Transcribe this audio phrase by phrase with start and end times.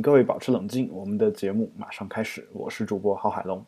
[0.00, 2.48] 请各位保持冷静，我们的节目马上开始。
[2.54, 3.62] 我是主播郝海龙。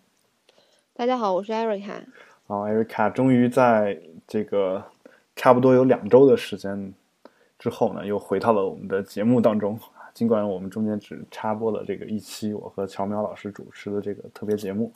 [0.95, 2.03] 大家好，我是艾瑞卡。
[2.47, 4.83] 好，艾瑞卡终于在这个
[5.37, 6.91] 差不多有两周的时间
[7.59, 9.79] 之后呢，又回到了我们的节目当中。
[10.15, 14.91] 尽管我们中间只插播了这个一期我和乔苗老师主持的这个特别节目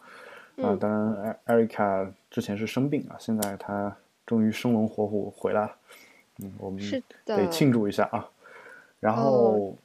[0.63, 3.95] 啊，当然艾艾瑞卡之前是生病啊，现在他
[4.25, 5.77] 终于生龙活虎回来了。
[6.39, 6.81] 嗯，我们
[7.27, 8.27] 得庆祝一下啊。
[8.99, 9.77] 然后，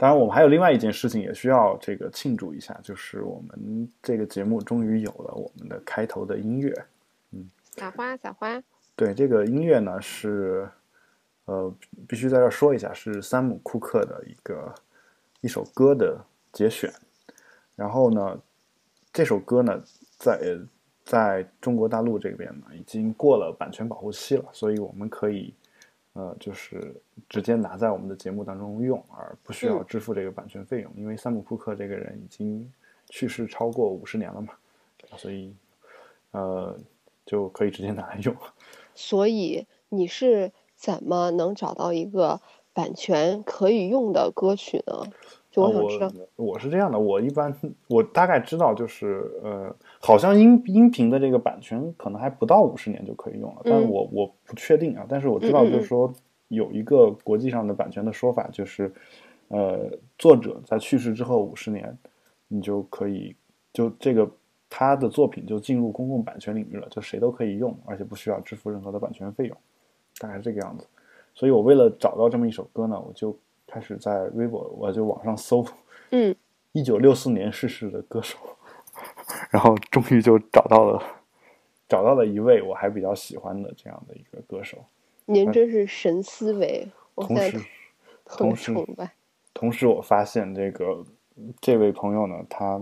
[0.00, 6.72] 当然我们还有另外一件事情也需要这个庆祝一下，就是我们这个节目终于有了我们的开头的音乐。
[7.32, 8.62] 嗯，撒花撒花。
[8.94, 10.68] 对，这个音乐呢是，
[11.46, 11.74] 呃，
[12.06, 14.72] 必须在这说一下，是山姆库克的一个
[15.40, 16.16] 一首歌的
[16.52, 16.88] 节选。
[17.74, 18.40] 然后呢，
[19.12, 19.82] 这首歌呢
[20.16, 20.58] 在
[21.04, 25.52] 在中国大陆这边呢已经过了版权保护期了，所以我们可以。
[26.18, 26.92] 呃，就是
[27.28, 32.68] 直接拿在我们的节目当中用，而不需要支付这个版权费用，因为山姆库克这个人已经
[33.06, 34.52] 去世超过五十年了嘛，
[35.16, 35.54] 所以
[36.32, 36.76] 呃
[37.24, 38.34] 就可以直接拿来用。
[38.96, 42.40] 所以你是怎么能找到一个
[42.72, 45.04] 版权可以用的歌曲呢？
[45.52, 56.12] 就我想知道，我是这样的，我一般我大概知道，就是呃，好像音音频的这个版权可能还不到五十年就可以用了，但是我我不确定啊，但是我知道就是说
[56.48, 58.92] 有一个国际上的版权的说法，就是
[59.48, 61.96] 呃，作者在去世之后五十年，
[62.48, 63.34] 你就可以
[63.72, 64.30] 就这个
[64.70, 69.56] 他的作品就进入公共版权领域了，就谁都可以用，而且不需要支付任何的版权费用，
[70.18, 70.86] 大概是这个样子。
[71.34, 73.36] 所以我为了找到这么一首歌呢，我就。
[73.70, 75.62] 开始在微博，我就网上搜，
[76.08, 76.34] 嗯，
[76.72, 78.38] 一九六四年逝世的歌手，
[79.50, 81.02] 然后终于就找到了，
[81.88, 84.78] 找到了一位我还比较喜欢的这样的一个歌手。
[85.26, 87.60] 您真是神思维，同时，
[88.24, 88.74] 同时，
[89.54, 91.04] 同时，我发现这个
[91.60, 92.80] 这位朋友呢，他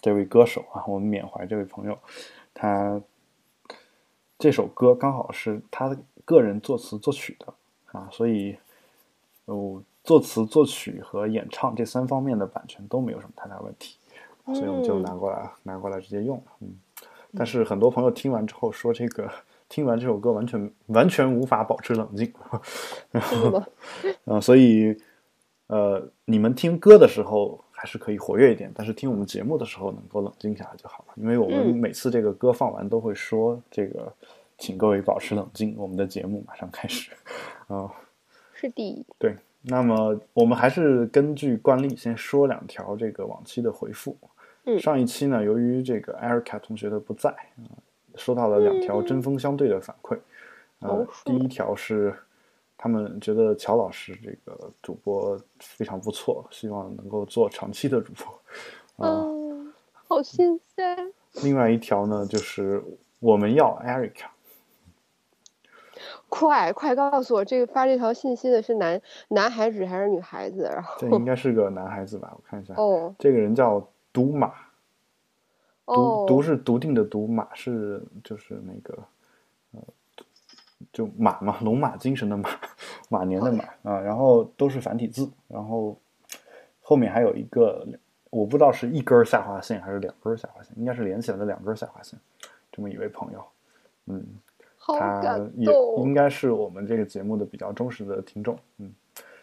[0.00, 1.98] 这位歌手啊，我们缅怀这位朋友，
[2.54, 3.00] 他
[4.38, 7.54] 这首歌刚好是他个人作词作曲的
[7.92, 8.56] 啊，所以。
[9.50, 13.96] 哦，作词、作曲和演唱这三方面的版权都没有什么太大问题，
[14.54, 16.44] 所以我们就拿过来，拿过来直接用了。
[16.60, 16.74] 嗯，
[17.36, 19.30] 但是很多朋友听完之后说，这个
[19.68, 22.32] 听完这首歌完全完全无法保持冷静。
[24.24, 24.96] 嗯，所以
[25.66, 31.14] 呃，你们听歌的时候还是可以活跃一点，但是听我们节目的时候能够冷静下来就好了。
[31.16, 34.12] 因为我们每次这个歌放完都会说，这个
[34.56, 37.10] 请各位保持冷静，我们的节目马上开始。
[37.66, 37.90] 啊。
[38.54, 39.36] 是的，对。
[39.62, 44.16] 那么我们还是根据惯例先说两条这个往期的回复。
[44.68, 47.72] 嗯，上一期呢，由于这个艾瑞卡同学的不在啊，
[48.16, 50.18] 收到了两条针锋相对的反馈。
[50.80, 52.14] 呃，第一条是
[52.76, 59.06] 他们觉得乔老师这个主播非常不错，希望能够做长期的主播。
[59.06, 59.24] 啊，
[60.06, 61.12] 好新鲜。
[61.42, 62.84] 另外一条呢，就是
[63.20, 64.30] 我们要艾瑞卡。
[66.28, 70.64] 快快告诉我，这个发这条信息的是男男孩子还是女孩子？
[70.64, 72.30] 然后这应该是个男孩子吧？
[72.36, 72.74] 我看一下。
[72.74, 73.84] 哦，这个人叫
[74.18, 74.52] 独马。
[75.86, 78.98] 独独是笃定的独，马是就是那个
[79.70, 79.80] 呃，
[80.92, 82.50] 就马嘛，龙马精神的马，
[83.08, 84.00] 马年的马啊。
[84.00, 85.96] 然后都是繁体字，然后
[86.82, 87.86] 后面还有一个，
[88.30, 92.18] 我不知道是一根下划线还是两根下划线，应该是连起来的两根下划线。
[92.72, 93.44] 这么一位朋友，
[94.06, 94.26] 嗯。
[94.80, 98.90] 他也应该是我们这个节目的比较忠实的听众，嗯，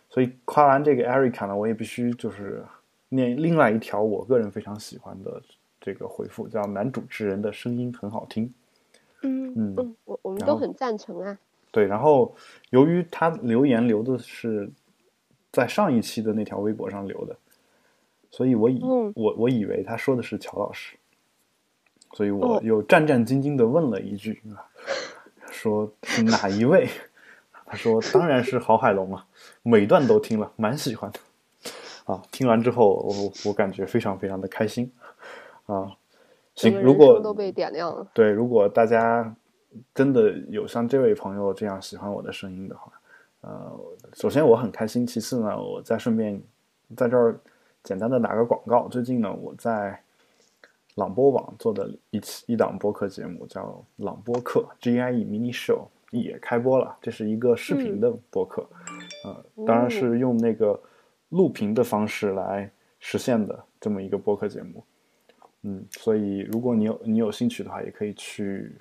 [0.09, 2.65] 所以夸完这个 Erica 呢，我也必须就是
[3.09, 5.41] 念另外一条我个人非常喜欢的
[5.79, 8.51] 这个回复，叫男主持人的声音很好听，
[9.21, 11.37] 嗯嗯，我我们都很赞成啊。
[11.71, 12.35] 对，然后
[12.69, 14.69] 由于他留言留的是
[15.51, 17.35] 在上一期的那条微博上留的，
[18.31, 18.81] 所以我以
[19.15, 20.95] 我我以为他说的是乔老师，
[22.13, 24.63] 所以我又战战兢兢的问了一句啊。
[25.51, 26.89] 说是哪一位？
[27.65, 29.25] 他说当然是郝海龙嘛，
[29.63, 31.19] 每段都听了，蛮喜欢的。
[32.05, 33.13] 啊，听完之后我
[33.45, 34.91] 我感觉非常非常的开心。
[35.65, 35.91] 啊，
[36.55, 38.07] 行，如果都被点亮了。
[38.13, 39.35] 对，如果大家
[39.93, 42.91] 真的有像这位朋友这样喜欢我的声音的话，
[43.41, 43.79] 呃，
[44.13, 46.41] 首先我很开心，其次呢，我再顺便
[46.95, 47.39] 在这儿
[47.83, 48.87] 简单的打个广告。
[48.87, 49.99] 最近呢，我在。
[50.95, 53.63] 朗播网做的一期一档播客节目叫
[54.05, 55.79] 《朗播客 GIE Mini Show》
[56.17, 58.65] 也开播了，这是一个视频的播客，
[59.25, 60.81] 呃，当然是用那个
[61.35, 64.83] 录屏的方式来实现的这么一个播客节目，
[65.63, 68.73] 嗯，所以如果你有你有兴趣的话，也可以去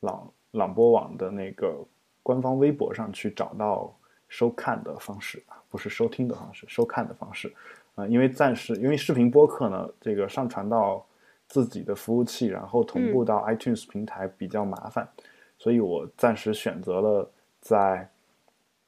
[0.00, 1.78] 朗朗播网的那个
[2.22, 3.96] 官方微博上去找到
[4.28, 7.54] 收看的方式啊，不是收听的方式，收看的方式，
[7.94, 11.06] 啊，因为暂时因为视频播客呢，这个上传到
[11.46, 15.08] 自己的服务器，然后同步到 iTunes 平台比较麻烦，
[15.56, 18.08] 所以我暂时选择了在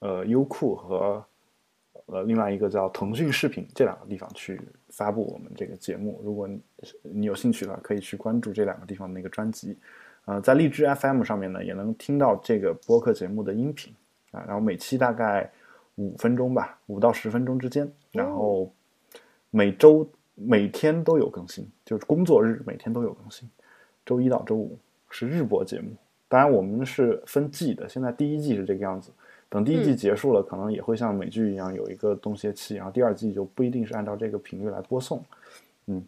[0.01, 1.25] 呃优酷和
[2.07, 4.61] 呃另外一个叫腾讯视频这两个地方去
[4.91, 6.21] 发布我们这个节目。
[6.23, 6.49] 如果
[7.03, 9.79] 你有兴趣的话，可以去关注这两个地方的那个专辑。
[10.27, 13.93] 呃，在荔枝 FM 上面呢，也能听到这个播客节目的音频
[14.31, 15.51] 啊，然后每期大概
[15.97, 18.73] 五分钟吧，五到十分钟之间，然后
[19.51, 23.49] 每周每天都有更新，就是工作日每天都有更新，
[24.07, 24.79] 周一到周五
[25.11, 25.91] 是日播节目。
[26.27, 29.11] 当然我们是分季的，现在第一季是这个样子，
[29.55, 35.25] 等第一季结束了，可能也会像美剧一样有一个冬歇期，然后第二季就不一定是按照这个频率来播送。
[35.87, 36.05] 嗯，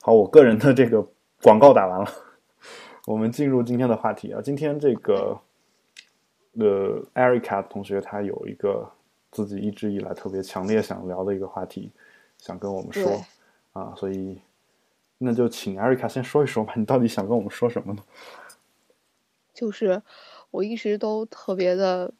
[0.00, 1.06] 好，我个人的这个
[1.42, 2.10] 广告打完了。
[3.04, 5.38] 我们进入今天的话题啊，今天这个
[6.54, 8.90] 呃，Erica 同学他有一个
[9.30, 11.92] 自己一直以来特别强烈想聊的一个话题，
[12.38, 13.22] 想跟我们说
[13.74, 14.40] 啊，所以
[15.18, 18.02] 那就请 Erica 先说一说吧，你到底想跟我们说什么呢？
[19.52, 20.00] 就是
[20.50, 22.14] 我一直都特别的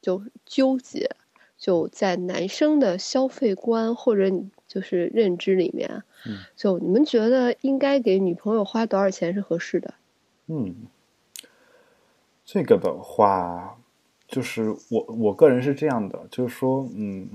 [0.00, 1.10] 就纠结，
[1.56, 4.30] 就在男生的消费观或者
[4.66, 9.94] 就是认知里面，嗯，就你们觉得应该给女朋友花多少钱是合适的？
[10.46, 10.74] 嗯，
[12.44, 13.78] 这个的话，
[14.26, 17.28] 就是我我个人是这样的，就是说，嗯，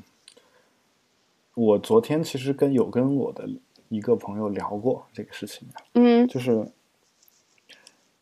[1.55, 3.47] 我昨天其实跟有跟我的
[3.89, 6.67] 一个朋友聊过这个事情嗯，就是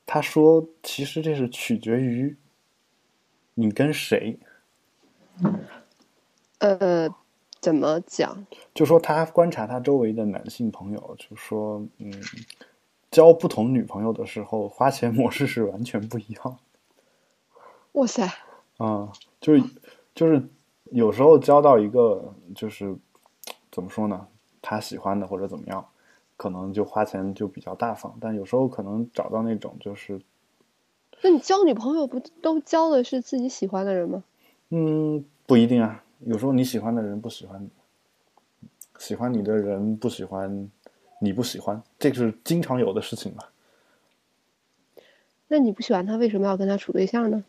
[0.05, 2.35] 他说，其实这是取决于
[3.53, 4.39] 你跟谁，
[6.59, 7.09] 呃，
[7.59, 8.45] 怎么讲？
[8.74, 12.12] 就说他观察他周围的男性朋友，就说，嗯。
[13.12, 16.59] 交不同女朋友的时候，花钱模式是完全不一样。
[17.92, 18.25] 哇塞！
[18.77, 19.12] 啊，
[19.42, 19.62] 就是
[20.15, 20.47] 就是
[20.86, 22.97] 有时候交到一个就是
[23.69, 24.30] 怎么说呢，
[24.62, 25.86] 他喜欢的或者怎么样，
[26.38, 28.18] 可能就花钱就比较大方。
[28.21, 30.21] 但有时候可能找到那种就是，
[31.21, 34.23] 那你交女朋友不都交的是自己喜欢的人吗？
[34.69, 36.03] 嗯，不一定啊。
[36.25, 37.69] 有时候你喜欢的人不喜欢你，
[39.00, 40.69] 喜欢你的人不喜欢。
[41.23, 43.44] 你不喜欢，这是经常有的事情嘛？
[45.47, 47.44] 那你不喜欢他，为什么要跟他处对象呢？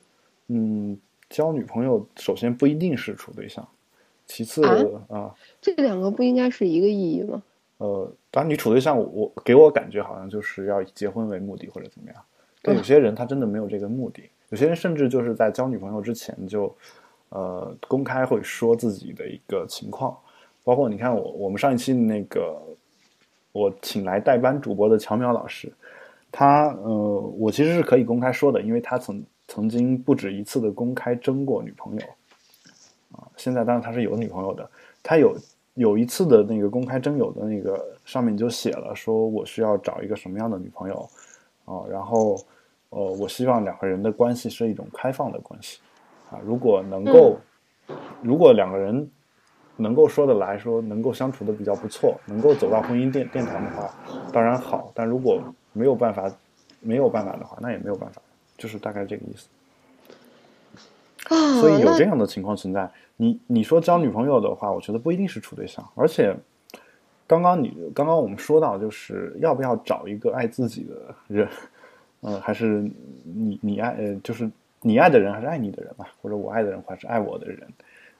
[0.48, 3.66] 嗯，交女朋友首先不一定是处对象，
[4.26, 4.62] 其次
[5.08, 7.42] 啊，这两个不应该是一个意义吗？
[7.78, 12.22] 呃，当然，你处对象，我给我感觉好像就是要以结婚为目的或者怎么样。
[12.62, 16.74] 但有些人他真的没有这个目的，有些人甚至就是在交女朋友之前就
[17.28, 20.16] 呃公开会说自己的一个情况，
[20.64, 22.60] 包括你看我我们上一期那个。
[23.54, 25.70] 我请来代班主播的乔淼老师，
[26.30, 32.06] 他呃，我其实是可以公开说的，因为他曾曾经不止一次的公开征过女朋友，
[33.10, 34.70] 啊，现在当然他是有女朋友的，
[35.02, 35.36] 他有
[35.74, 41.06] 有一次的那个公开征友的那个上面就写了说我需要找一个什么样的女朋友，
[41.64, 42.36] 啊，然后
[42.90, 45.80] 呃，我希望两个人的关系是一种开放的关系，
[46.30, 47.36] 啊，如果能够，
[48.22, 49.10] 如果两个人。
[49.78, 53.90] 能够说得来说，能够相处的比较不错，能够走到婚姻殿殿堂的话，
[54.30, 54.92] 当然好。
[54.94, 55.42] 但如果
[55.72, 56.30] 没有办法，
[56.78, 58.20] 没有办法的话，那也没有办法，
[58.58, 59.48] 就是大概这个意思。
[61.58, 62.88] 所以有这样的情况存在。
[63.16, 65.82] 你你说交女朋友的话，我觉得不一定是处对象。
[65.94, 66.36] 而且，
[67.26, 71.48] 刚刚你刚刚我们说到，就是要不要找一个爱自己的人，
[72.22, 72.88] 嗯， 还是
[73.24, 74.50] 你你爱呃，就是
[74.80, 77.66] 你爱的人还是爱你的人吧，或者我爱的人还是爱我的人。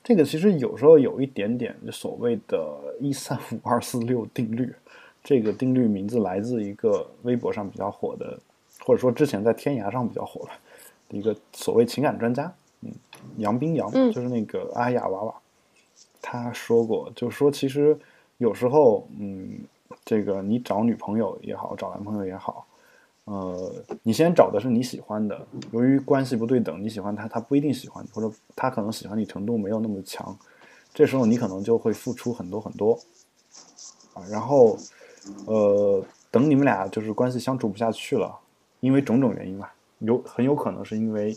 [0.05, 4.75] 这个其实有时候有一点点所谓的“一三五二四六”定律，
[5.23, 8.37] 这个定律名字来自一个微博上比较火的，
[8.81, 12.91] 或者说之前在天涯上比较火的一个所谓情感专家，嗯，
[13.37, 15.35] 杨冰洋，就是那个阿雅娃娃，
[16.21, 17.97] 他说过，就是说其实
[18.43, 19.61] 有时候，嗯，
[20.05, 22.67] 这个你找女朋友也好，找男朋友也好。
[23.25, 23.73] 呃，
[24.03, 30.37] 你先找的是你喜欢的，由于关系不对等，你喜欢他，他不一定喜欢你，或者他可能喜欢你程度没有那么强，
[30.93, 32.99] 这时候你可能就会付出很多很多，
[34.13, 34.77] 啊，然后，
[35.47, 38.37] 呃，等你们俩就是关系相处不下去了，
[38.81, 41.33] 因为种种原因吧，有很有可能是因为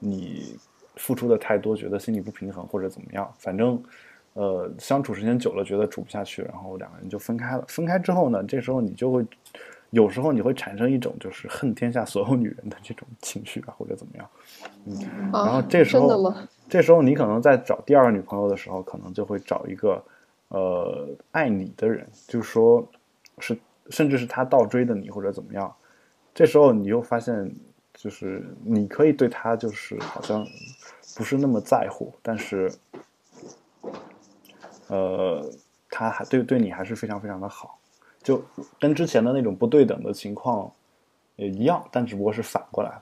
[0.00, 0.58] 你
[0.96, 3.80] 付出的太多，觉得心里不平衡或者怎么样，反正，
[4.34, 7.64] 呃，相处时间久了觉得处不下去，然后两个人就分开了。
[7.68, 9.24] 分开之后呢，这时候你就会。
[9.90, 14.26] 有时候你会产生一种就是恨天下所有女人的这种情绪啊，或者怎么样，
[14.86, 14.98] 嗯，
[15.30, 16.34] 然后这时候，
[16.66, 20.02] 这时候你可能在找第二个女朋友的时候，可能就会找一个，
[20.48, 22.88] 呃，爱你的人，就是说，
[23.38, 23.54] 是
[23.90, 25.70] 甚至是他倒追的你或者怎么样，
[26.34, 27.54] 这时候你又发现，
[27.92, 30.42] 就是你可以对他就是好像
[31.18, 32.72] 不是那么在乎，但是，
[34.92, 35.52] 呃。
[35.94, 37.78] 他还对对你还是非常非常的好，
[38.22, 38.42] 就
[38.80, 40.72] 跟之前的那种不对等的情况
[41.36, 42.98] 也一样，但只不过是反过来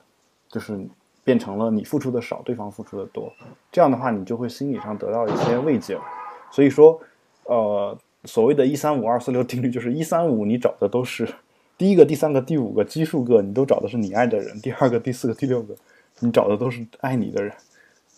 [0.48, 0.76] 就是
[1.22, 3.32] 变成了你付出的少，对方付出的多。
[3.70, 6.02] 这样的话，你就会心理上得到一些慰藉了。
[6.50, 7.00] 所以说，
[7.44, 11.32] 呃，所谓的一三五二四六定律，就是一三五你找的都是
[11.78, 15.76] 第一个、第三个、第五个奇数个，你都找的是你爱的人；第二个、第四个、第六个，
[16.18, 17.54] 你找的都是爱你的人。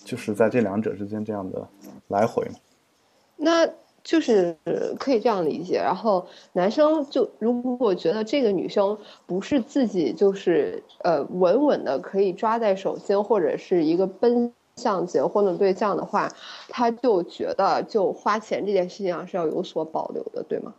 [0.02, 1.68] 就是在这两者之间这样的
[2.08, 2.54] 来回嘛。
[3.36, 3.68] 那
[4.02, 4.56] 就是
[4.98, 5.76] 可以这样理解。
[5.78, 16.28] 然后男生就如果觉得这个女生不是自己就是呃稳稳的可以抓在手心，或者是一个奔向结婚的对象的话，
[16.68, 20.74] 他就觉得就花钱这件事情上是要有所保留的，对吗？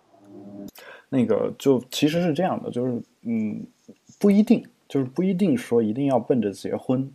[1.10, 3.66] 那个就其实是这样的，就是嗯，
[4.20, 7.12] 不一定，就是不一定说一定要奔着结婚。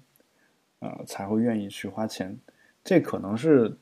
[0.80, 2.38] 呃，才会愿意去花钱，
[2.84, 3.76] 这可能是，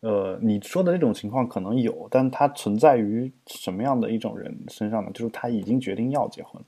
[0.00, 5.10] 呃，你说的这种情况可能有，但它存在于什么样的一种人身上呢？
[5.12, 6.62] 就是他已经决定要结婚，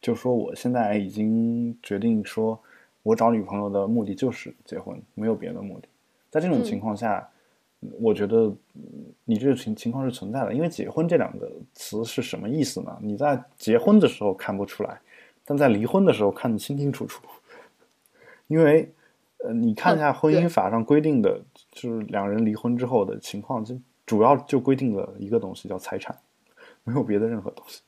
[0.00, 2.58] 就说我现在已经决定说，
[3.04, 5.86] 我找女朋友的目的就是结婚，没有别的目的。
[6.30, 7.28] 在这种情况下，
[8.00, 8.52] 我觉得
[9.24, 12.98] 你这个情情况是存在的，因为结婚这两个词是什么意思呢？
[13.00, 15.00] 你在结婚的时候看不出来，
[15.44, 17.22] 但在离婚的时候看得清清楚楚。
[18.48, 18.90] 因为，
[19.44, 26.16] 呃，你看一下婚姻法上规定的，就是两人离婚之后的情况，就主要就规定了一个东西叫财产，
[26.84, 27.82] 没有别的任何东西。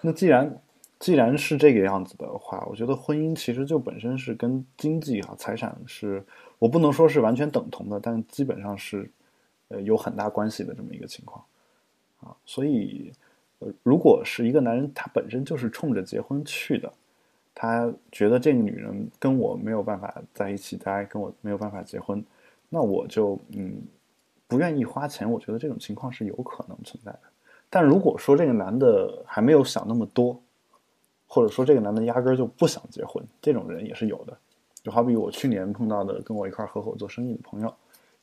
[0.00, 0.60] 那既然
[0.98, 6.24] 既然是这个样子的话，我觉得婚姻其实就本身是跟经济啊、财产是，
[6.58, 9.08] 我不能说是完全等同的，但基本上是，
[9.68, 11.44] 呃，有很大关系的这么一个情况，
[12.20, 13.12] 啊，所以，
[13.60, 16.92] 呃，如果是一个男人，他本身就是冲着结婚去的。
[17.54, 22.22] 他觉得这个女人跟我没有办法在一起待，跟我没有办法结婚，
[22.68, 23.80] 那我就嗯
[24.48, 25.30] 不愿意花钱。
[25.30, 27.20] 我觉得这种情况是有可能存在的。
[27.70, 30.42] 但如果说这个男的还没有想那么多，
[31.28, 34.36] 或者说这个男的压根儿就不想结婚，这种人也是有的。
[34.82, 37.72] 就好比我去年碰到的跟我一块合伙做生意的朋友，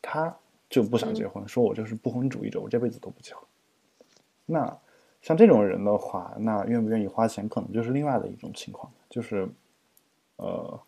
[0.01, 0.35] 他
[0.69, 3.43] 就不想结婚，说我就是不婚主义者，我这辈子都不结婚。
[4.45, 4.77] 那。
[5.21, 8.91] 像这种人的话，那愿不愿意花钱，可能就是另外的一种情况。
[9.07, 9.47] 就是，
[10.37, 10.79] 呃，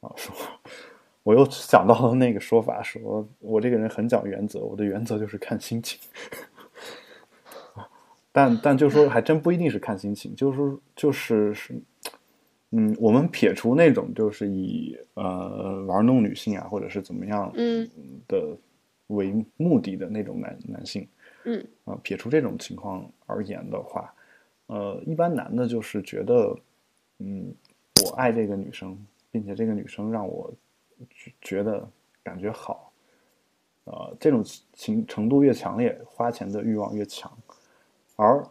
[0.00, 0.34] 啊，说，
[1.22, 6.00] 我又想到了那个说法，说我这个人很讲原则，我的原则就是看心情。
[8.32, 11.74] 但但就说还真不一定是看心情，就是说就是是，
[12.70, 17.52] 嗯，我们撇除那种就是以呃玩弄女性啊，或者是怎么样
[18.28, 18.56] 的
[19.08, 21.06] 为目的的那种男男性。
[21.48, 24.12] 嗯啊，撇除这种情况而言的话，
[24.66, 26.58] 呃，一般男的就是觉得，
[27.18, 27.54] 嗯，
[28.04, 28.98] 我爱这个女生，
[29.30, 30.52] 并且这个女生让我
[31.40, 31.88] 觉得
[32.24, 32.92] 感觉好，
[33.84, 37.30] 呃，这种情程度越强烈，花钱的欲望越强，
[38.16, 38.44] 而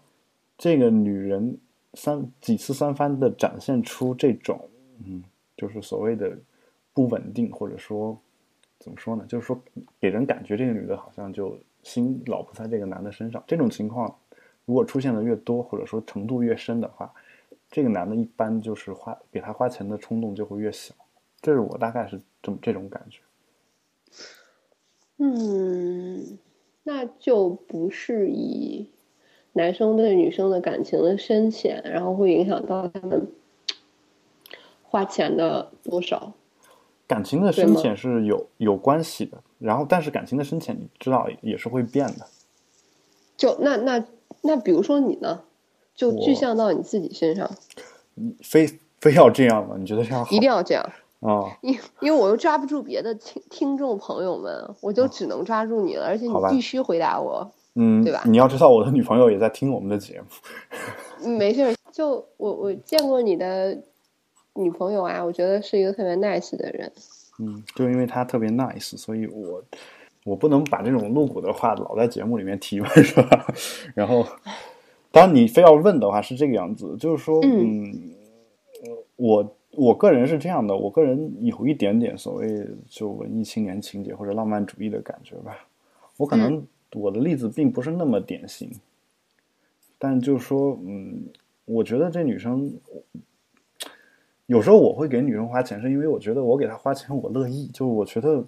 [0.58, 1.58] 这个女人
[1.96, 4.70] 三几次三番的展现出这种，
[5.06, 5.22] 嗯，
[5.58, 6.34] 就是所谓的
[6.94, 8.18] 不稳定，或者说
[8.80, 9.26] 怎么说呢？
[9.28, 9.62] 就是说
[10.00, 11.60] 给人感觉这个女的好像就。
[11.86, 14.18] 心老不在这个男的身上，这种情况
[14.66, 17.14] 如果出现的越多，或者说程度越深的话，
[17.70, 20.96] 这个男的一般就是花给他花钱的冲动就会越小。
[21.40, 23.22] 这是我大概是这么这种感觉。
[25.18, 26.40] 嗯，
[26.82, 28.90] 那就不是以
[29.54, 33.32] 男生对女生的感情的深浅，然后会影响到他们
[34.82, 36.34] 花钱的多少。
[37.08, 42.28] 感情的深浅是有有关系的，然后但是感情的深浅你知道也是会变的。
[43.36, 44.06] 就那那
[44.42, 45.42] 那比如说你呢，
[45.96, 47.50] 就具象到你自己身上，
[48.14, 49.76] 你非非要这样吗？
[49.80, 50.32] 你觉得这样好？
[50.32, 50.84] 一定要这样
[51.22, 51.58] 啊！
[51.62, 58.24] 因因为我又抓不住别的听听众朋友们，我就只能抓住你了，而且你必须回答我，嗯，对吧？
[58.26, 60.28] 你要知道我的女朋友也在听我们的节目。
[61.38, 63.82] 没事，就我我见过你的。
[64.58, 66.90] 女朋友啊，我觉得是一个特别 nice 的人。
[67.40, 69.64] 嗯，就因为他特别 nice，所以我
[70.24, 73.54] 我不能把这种露骨的话老在节目里面提问， 是吧？
[73.94, 74.26] 然后，
[75.12, 78.12] 当然你非要问的话，是这个样子，就是说，嗯，
[79.18, 85.68] 我我个人是这样的，我个人有一点点所谓就文艺青年情节或者浪漫主义的感觉吧。
[86.18, 88.72] 我可能我的例子并不是那么典型，
[90.00, 91.26] 但就是说，嗯，
[91.66, 92.74] 我觉得这女生。
[94.48, 98.46] 有时候我会给女生花钱，是因为我觉得我给她花钱我乐意，就我觉得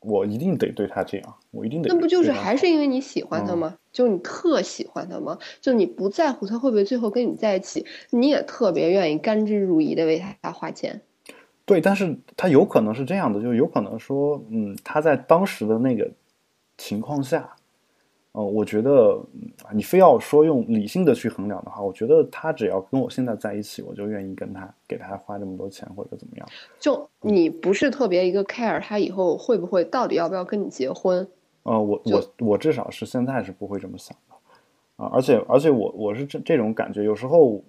[0.00, 1.88] 我一定得对她这样，我一定得。
[1.88, 3.76] 那不就是还是因为你喜欢她吗？
[3.92, 5.38] 就你特喜欢她吗？
[5.60, 11.00] 就你不在乎她会不会最后跟你在一起，你也特别愿意甘之如饴的为她花钱。
[11.64, 16.10] 对，但是她有可能是这样的，就有可能说，嗯，她在当时的那个
[16.76, 17.54] 情况下，
[18.32, 19.20] 呃，我觉得
[19.74, 26.48] 你非要说用理性的去衡量的话，我觉得他只要跟我现在在一起，我就愿意跟他给他花这么多钱或者怎么样。
[26.80, 31.28] 就你不是特别一个 care 他以后会不会到底要不要跟你结婚？
[31.64, 37.62] 呃，我我我至少是现在是不会这么想的啊，而且而且我我是这这种感觉，有时候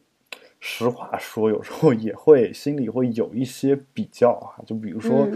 [0.61, 5.27] 实话说，有时候也会心里会有一些比较啊，就比如说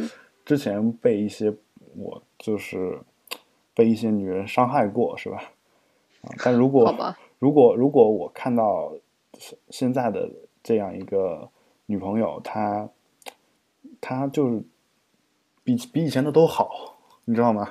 [0.46, 1.54] 之前被一些
[1.98, 2.98] 我就是
[3.78, 5.38] 被一些女人伤害过，是吧？
[6.24, 6.92] 啊，但如果
[7.38, 8.92] 如果如果我看到
[9.70, 10.28] 现在的
[10.64, 11.48] 这样一个
[11.86, 12.90] 女朋友，她
[14.02, 14.64] 她就是
[15.64, 17.70] 比比以前的都好，你知道吗？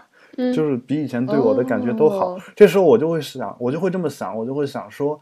[0.55, 5.21] 就是比以前对我的感觉都好，这时候我就会想，我就会这么想，我就会想说，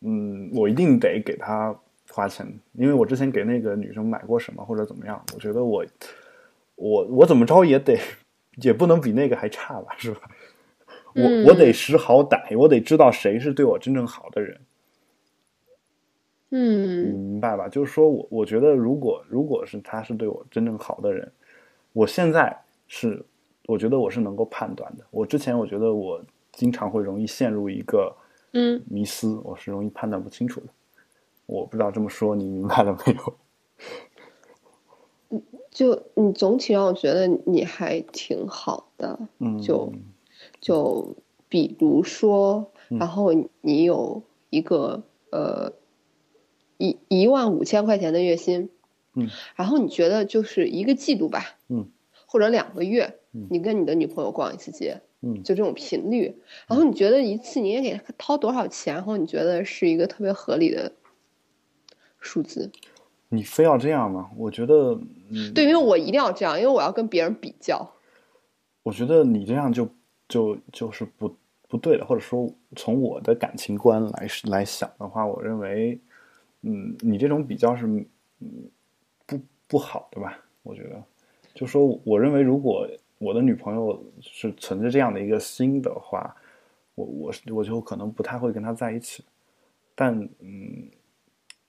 [0.00, 1.74] 嗯，我一定得给她
[2.10, 5.86] 花钱，因为我之前给那个女生买过什么或者怎么样，我觉得我，
[6.74, 7.96] 我我怎么着也得，
[8.56, 10.20] 也不能比那个还差吧， 是吧？
[11.14, 14.60] 我我得识好歹，我得知道谁是对我真正好的人。
[16.50, 17.68] 嗯，明白吧？
[17.68, 21.32] 就是说我我觉得，如果如果是他是对我真正好的人，
[21.92, 23.24] 我现在是。
[23.68, 25.04] 我觉得我是能够判断的。
[25.10, 28.16] 我之前我觉得我经常会容易陷入一个
[28.52, 30.68] 嗯迷思，我是容易判断不清楚的。
[31.46, 33.36] 我不知道这么说你明白了没有？
[35.76, 39.18] 就你总体让我觉得你还挺好的。
[39.40, 39.92] 嗯，就
[40.58, 41.14] 就
[41.50, 45.74] 比如说，然后你有一个呃
[46.78, 48.70] 一一万五千块钱的月薪，
[49.12, 51.90] 嗯，然后你觉得就是一个季度吧，嗯，
[52.24, 53.18] 或者两个月。
[53.50, 58.94] 你跟你的女朋友逛一次街，嗯，就这种频率，然后你觉得一次你也给他掏多少钱？
[58.94, 60.92] 然后你觉得是一个特别合理的
[62.18, 62.72] 数字？
[63.28, 64.30] 你非要这样吗？
[64.36, 64.98] 我觉得，
[65.30, 67.88] 嗯，对，因为我一定要这样，因为我要跟别人比较。
[68.82, 69.88] 我觉得你这样就
[70.28, 71.34] 就就是不
[71.68, 75.98] 不对的，或者说从我的感情观来来想的话，我认为，
[76.62, 78.70] 嗯，你这种比较是嗯
[79.26, 80.38] 不不好的吧？
[80.62, 81.02] 我觉得，
[81.54, 82.88] 就说我认为如果。
[83.18, 86.36] 我的女朋友是存着这样的一个心的话，
[86.94, 89.24] 我我我就可能不太会跟她在一起，
[89.94, 90.86] 但嗯，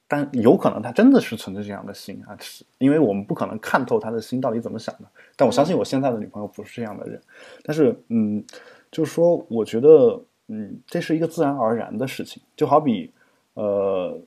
[0.07, 5.05] 但有可能他真的是存着这样的心啊，是因为我们不可能看透他的心到底怎么想的。
[5.35, 7.21] 但我相信我现在的女朋友不是这样的人，
[7.63, 8.43] 但是嗯，
[8.91, 13.11] 就是说，我觉得嗯，这是一个自然而然的事情，就好比
[13.53, 14.19] 呃，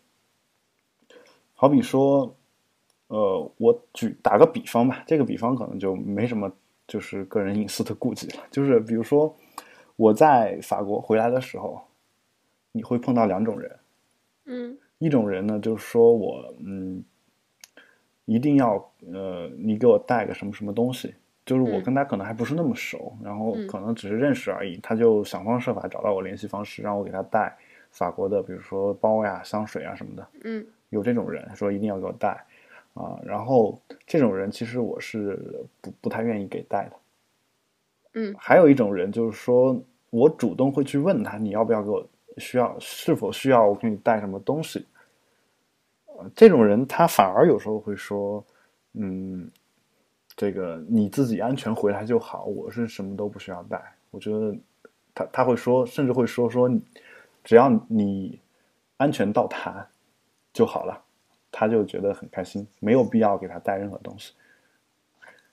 [1.55, 2.35] 好比说
[3.09, 6.51] 呃，我举打个比方吧，这个比方可能就没什么。
[6.89, 8.43] 就是个人隐私的顾忌了。
[8.51, 9.33] 就是比如说，
[9.95, 11.81] 我在法国回来的时候，
[12.73, 13.79] 你会碰到两种人。
[14.47, 17.03] 嗯，一种人呢，就是说我嗯，
[18.27, 18.75] 一定要
[19.13, 21.13] 呃，你给我带个什么什么东西。
[21.45, 27.57] 就是我跟他可能还不是那么熟，然后可能只是认识而已，他就想方设法找到我联系方式，让我给他带
[27.91, 30.29] 法国的，比如说包呀、香水啊什么的。
[30.45, 32.45] 嗯，有这种人说一定要给我带。
[32.95, 36.93] 啊，然后这种人其实我是不不太愿意给带的，
[38.15, 42.07] 嗯，还有一种人就是说我主动会去问他你要不要给我
[42.39, 44.87] 需要是否需要我给你带什么东西，
[46.35, 48.45] 这种人他反而有时候会说，
[48.95, 49.51] 嗯，
[50.37, 53.81] 这个你自己安全回来就好，我是什么都不需要带。
[54.11, 54.57] 我觉得
[55.15, 56.71] 他他会说，甚至会说说，
[57.45, 58.39] 只要你
[58.97, 59.87] 安全到谈
[60.53, 61.05] 就好了。
[61.53, 64.35] 他就觉得很开心，没有必要给他带任何东西，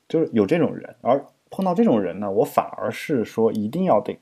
[0.08, 4.16] 就是有这种人，而碰到这种人呢，我反而是说一定要得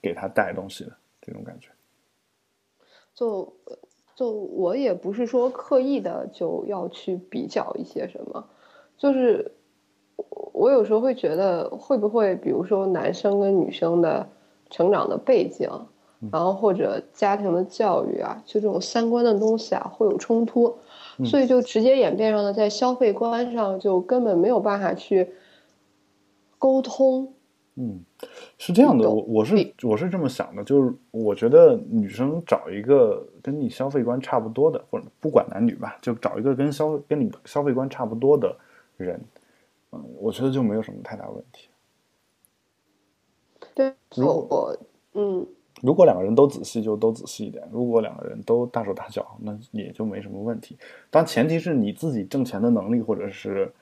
[0.00, 1.70] 给他带东西的这种感觉。
[3.18, 3.52] 就
[4.14, 8.44] 就我也不是说刻意的就要去比较一些什么，
[8.96, 9.50] 就是
[10.52, 14.28] 我有时候会觉得会不会，比如说男生跟女生的
[14.70, 15.68] 成长的背景，
[16.30, 20.76] 然后或者家庭的教育啊，就这种三观的东西啊，会有冲突。
[21.24, 25.32] 所以就直接演变上了在消费观上就根本没有办法去
[26.60, 27.34] 沟通。
[27.80, 28.04] 嗯，
[28.58, 38.54] 是这样的，我我是我是这么想的，就是我觉得女生找一个跟你消费观差不多的，或者不管男女吧，就找一个跟消跟你消费观差不多的
[38.96, 39.20] 人，
[39.92, 41.68] 嗯，我觉得就没有什么太大问题。
[43.74, 44.76] 对，我
[45.14, 45.46] 嗯。
[45.80, 50.76] 如果两个人都仔细，就都仔细一点；如果两个人都大手大脚，那也就没什么问题。
[51.08, 53.72] 但前提是你自己挣钱的能力，或者是，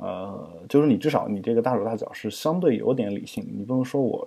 [0.00, 3.46] 呃，就是你至少你这个大手大脚是相对有点理性。
[3.56, 4.26] 你不能说我，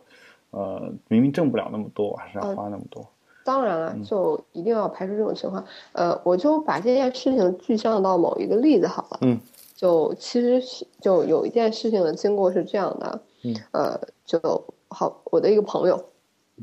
[0.52, 3.06] 呃，明明挣不了那么多，我还是要花那么多。
[3.44, 5.66] 当然了，就一定要排除这种情况。
[5.92, 9.18] 呃，我就把这件事情具象到某一个例子好了。
[9.22, 9.40] 嗯，
[9.76, 13.22] 就其实就有一件事情的经过是这样的。
[13.44, 14.64] 嗯，呃，就。
[14.96, 16.06] 好我的一个朋友，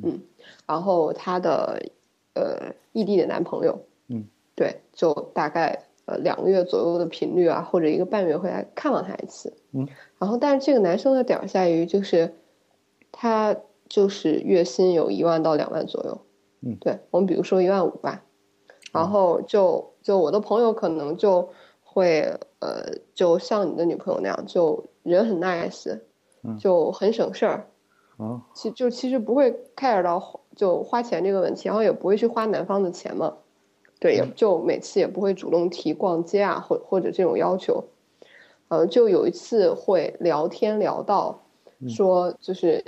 [0.05, 0.21] 嗯，
[0.69, 1.83] 然后她的
[2.35, 9.87] 呃异地的男朋友，嗯，对，就大概呃两个月左右的频率啊，或者一个半月会来看望他一次，嗯，
[10.19, 12.35] 然后但是这个男生的点儿在于就是
[13.13, 13.55] 他
[13.89, 16.21] 就是月薪有一万到两万左右，
[16.63, 18.25] 嗯，对我们比如说一万五吧，
[18.93, 21.49] 然后就就我的朋友可能就
[21.85, 22.21] 会
[22.59, 26.01] 呃就像你的女朋友那样，就人很 nice，
[26.59, 27.67] 就很省事儿。
[28.17, 33.39] 啊，其就其实不会 care 到就花钱这个问题，然后也不会去花男方的钱嘛，
[34.01, 37.85] 对，也就每次也不会主动提逛街啊，或或者这种要求，
[38.69, 41.41] 呃，就有一次会聊天聊到
[41.89, 42.83] 说，就是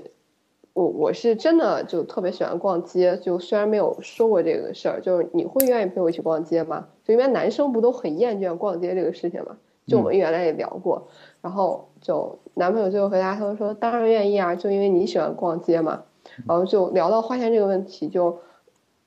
[0.73, 6.89] 我我是真的就特别喜欢逛街，就虽然没有说过这个事儿，就是你会愿意陪我一起逛街吗？
[7.05, 11.07] 就因为男生不都很厌倦逛街这个事情嘛，就我们原来也聊过，
[11.41, 11.89] 然后。
[12.03, 16.03] 就男朋友最后回答，他说：“当然愿意啊，就因为你喜欢逛街嘛。”
[16.49, 18.41] 然后就聊到花钱这个问题，就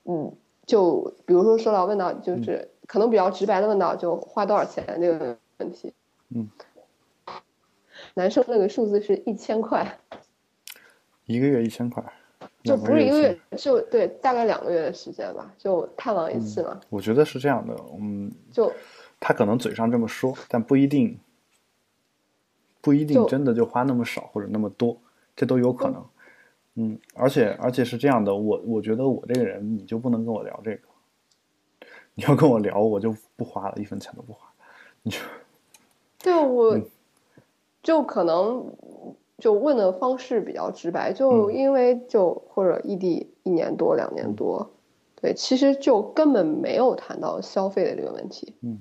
[0.06, 0.32] 嗯，
[0.66, 5.94] 就比如说说到问到，就是可能比较直白的问到，就花多少钱这个问题。
[6.28, 6.50] 嗯，
[8.14, 9.98] 男生那个数字是一千块，
[11.24, 12.04] 一个月一千块，
[12.64, 16.78] 就不是一个月，就对，大概两个月的时间吧，就探望一次嘛。
[16.90, 18.70] 我觉得是这样的，嗯，就
[19.18, 21.18] 他可能嘴上这么说，但不一定。
[22.82, 24.96] 不一定真的就花那么少或者那么多，
[25.34, 25.96] 这都有可能。
[25.96, 26.06] 嗯，
[27.14, 30.80] 而且而且是这样的，我我觉得我这个人你就不能跟我聊这个，
[32.14, 34.46] 你要跟我聊我就不花了，一分钱都不花。
[35.02, 35.18] 你就
[36.22, 36.80] 对我
[37.82, 38.74] 就可能
[39.38, 44.70] 就问的方式比较直白，就因为就或者异地一年多两年多，
[45.20, 48.54] 对，其实就根本没有谈到消费的这个问题。
[48.60, 48.78] 嗯，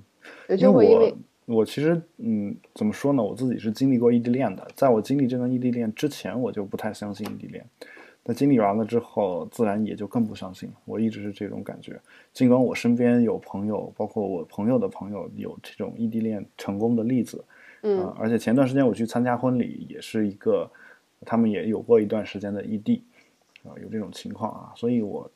[0.50, 1.16] 也就会因为。
[1.46, 3.22] 我其实，嗯，怎么说呢？
[3.22, 4.68] 我自己是经历过异地恋的。
[4.74, 7.64] 在我经历这段异地恋之前，我就不太相信异地恋。
[8.24, 10.68] 那经历完了之后，自然也就更不相信。
[10.86, 12.02] 我一直是这种感觉。
[12.34, 17.46] 尽管我身边有朋友，包括我朋友的朋友，有这种异地恋成功的例子，
[17.84, 20.68] 嗯，而且前段时间我去参加婚礼，也是一个，
[21.22, 23.04] 他们也有过一段时间的异地，
[23.64, 24.74] 啊，有这种情况啊。
[24.76, 25.32] 所以我，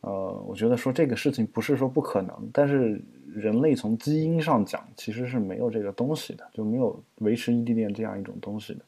[0.00, 3.00] 呃，我觉得说这个事情不是说不可能，但是。
[3.36, 8.80] 人类从基因上讲，其实是没有这个东西的，就没有维持异地恋这样一种东西的。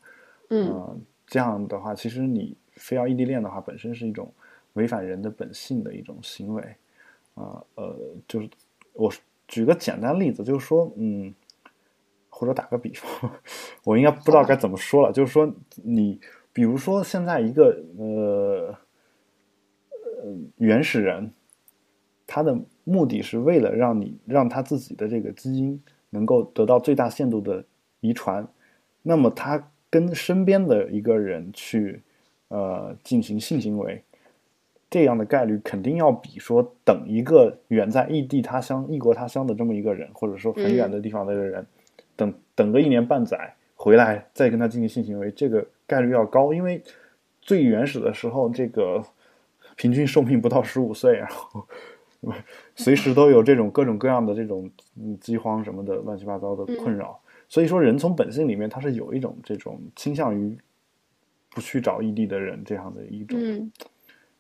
[0.48, 4.32] 嗯，这样的话，其实你非要异地恋的话，本身是一种
[4.72, 6.62] 违反人的本性的一种行为。
[7.34, 7.94] 啊，呃，
[8.26, 8.48] 就是
[8.94, 9.12] 我
[9.46, 11.32] 举个简单例子，就是说，嗯，
[12.30, 13.30] 或者打个比方，
[13.84, 15.52] 我应该不知道该怎么说了，就是说，
[15.84, 16.18] 你
[16.54, 18.74] 比如说现在一个呃
[20.22, 21.30] 呃原始人，
[22.28, 22.56] 他的。
[22.90, 27.62] 目的是为了让你让他自己的这个基因能够得到最大限度的
[28.00, 28.48] 遗传，
[29.02, 32.00] 那么他跟身边的一个人去
[32.48, 34.02] 呃进行性行为，
[34.88, 41.66] 这样的概率肯定要比说等一个远在异地他乡异国他乡的这么一个人，或者说很远的地方的人，
[42.16, 46.82] 等等个一年半载回来再跟他进行性行为，这个概率要高，因为
[47.42, 49.04] 最原始的时候这个
[49.76, 51.66] 平均寿命不到十五岁，然后。
[52.74, 54.70] 随时都有这种各种各样的这种
[55.20, 60.58] 饥荒什么的乱七八糟的困扰，所以说人从本性里面他是有一种这种倾向于
[61.50, 63.70] 不去找异地的人这样的一种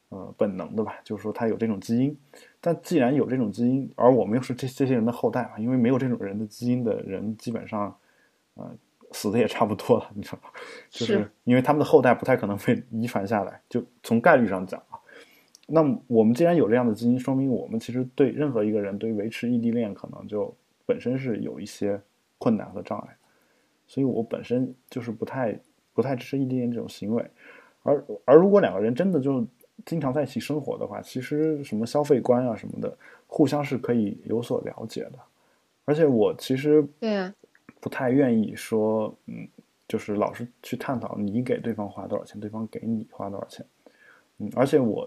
[0.08, 2.16] 呃本能的吧，就是说他有这种基因。
[2.60, 7.96] 但既然有这种基因，而我们又是这这些人的后代嘛，因为没有这种人的基因的人，基本上
[8.54, 8.68] 呃
[9.12, 10.50] 死的也差不多了，你知道吗？
[10.90, 14.97] 就是因为他们的后代不太可能被遗传下来，就从概率上讲啊。
[15.70, 20.54] 那么我们既然有这样的基因，说明我们其实对任何一个人对维持异地恋可能就
[20.86, 22.00] 本身是有一些
[22.38, 23.14] 困难和障碍，
[23.86, 25.60] 所以我本身就是不太
[25.92, 27.22] 不太支持异地恋这种行为。
[27.82, 29.46] 而而如果两个人真的就
[29.84, 35.18] 经常在一起生活的话，其实什么消费观啊什么的，互相是可以有所了解的。
[35.84, 36.82] 而且我其实
[37.78, 39.46] 不太愿意说，嗯，
[39.86, 43.66] 就是老是去探讨你给对方花多少钱，对方给你花多少钱。
[44.38, 45.06] 嗯，而且我。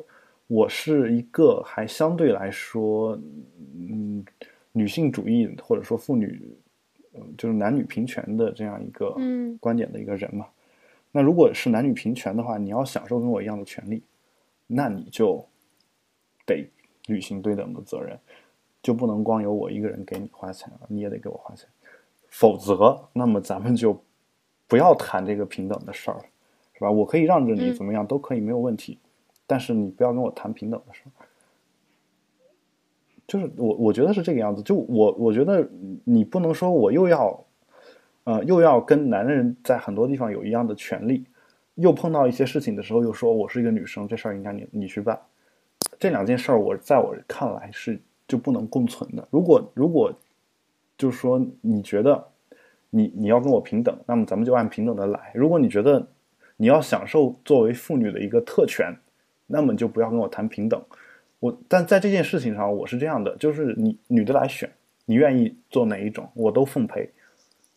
[0.52, 3.18] 我是一个还相对来说，
[3.74, 4.22] 嗯，
[4.74, 6.54] 女性主义或者说妇女，
[7.14, 9.16] 嗯，就是男女平权的这样一个
[9.62, 10.46] 观点的一个人嘛。
[11.10, 14.04] 那如果是男女平权的话，你要享受跟我一样的权利，
[14.68, 15.42] 那你就
[16.46, 16.70] 得
[17.08, 18.20] 履行对等的责任，
[18.84, 21.66] 就不能光由我一个人给你花钱了，你也得给我花钱，
[22.28, 23.98] 否则，那么咱们就
[24.68, 26.26] 不要谈这个平等的事儿了，
[26.74, 26.92] 是吧？
[26.92, 29.00] 我可以让着你，怎么样都可以，没有问题。
[29.48, 31.04] 但是你不要跟我谈平等的事，
[33.28, 34.62] 就是我我觉得是这个样子。
[34.62, 35.68] 就我我觉得
[36.04, 37.46] 你不能说我又要，
[38.24, 41.26] 呃，又要跟男人在很多地方有一样的权利，
[41.76, 45.20] 又碰到一些事情的时候，又说我是一个女生，这事儿应该你你去办。
[46.00, 49.28] 这两件事儿，我在我看来是就不能共存的。
[49.32, 50.14] 如果如果
[50.98, 52.28] 就是说你觉得
[52.90, 55.32] 你你要跟我平等，那么咱们就按平等的来。
[55.34, 56.06] 如果你觉得
[56.58, 58.96] 你要享受作为妇女的一个特权，
[59.52, 60.82] 那么你就不要跟我谈平等。
[61.40, 64.72] 我但在这件事情上，我是这样的，就是你女的来选，
[65.06, 67.10] 你愿意做哪一种，我都奉陪，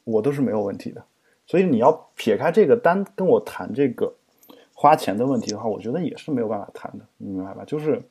[0.04, 1.02] 我都是没有问题的。
[1.46, 4.14] 所以你要撇开这个单跟我谈这个
[4.74, 7.64] 花钱的问题的话，我觉得也是没有办法谈的，你明白吧？
[7.66, 8.02] 就是，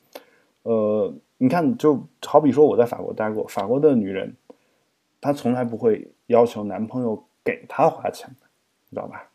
[0.62, 4.34] 呃，你看，就好比说我在法国待过，法国的女人，
[5.20, 8.28] 她从来不会要求男朋友给她花钱，
[8.88, 9.28] 你知道吧？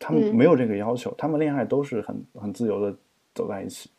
[0.00, 2.96] 他们没有这个要求，他们恋爱都是很很自由的
[3.34, 3.90] 走在一起。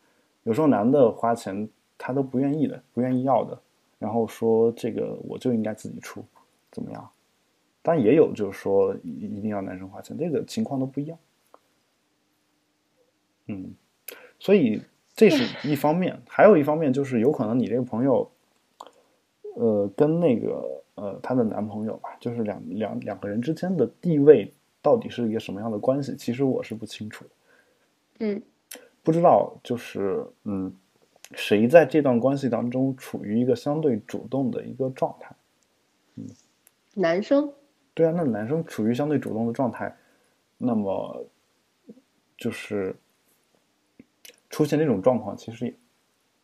[0.42, 3.58] 有时候男的花钱他都不愿意的，不愿意要的，
[4.00, 6.22] 然后说这个我就应该自己出，
[6.72, 7.08] 怎么样？
[7.80, 11.16] 但也有，就是说一一定要男生花钱，这个情况都不一样。
[13.46, 13.72] 嗯，
[14.38, 14.82] 所以
[15.14, 18.28] 这是一方面，还有一方面就是有可能你这个朋友，
[19.54, 27.24] 呃，跟那个呃她的男朋友吧，就是两两两个人之间的地位到底是一个什么样的关系，其实我是不清楚。
[28.18, 28.42] 嗯，
[29.02, 30.74] 不知道，就是嗯，
[31.34, 35.34] 谁在这段关系当中处于一个相对主动的一个状态？
[36.16, 36.26] 嗯，
[36.94, 37.52] 男生。
[37.94, 39.94] 对啊，那男生处于相对主动的状态，
[40.58, 41.26] 那么
[42.36, 42.96] 就是
[44.50, 45.74] 出现这种状况，其实也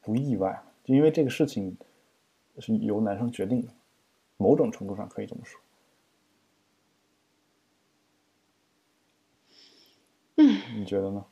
[0.02, 1.76] 不意外，就因为这个事情
[2.58, 3.72] 是由男生决定的，
[4.36, 5.60] 某种程度上可以这么说。
[10.40, 11.24] 嗯，你觉得呢？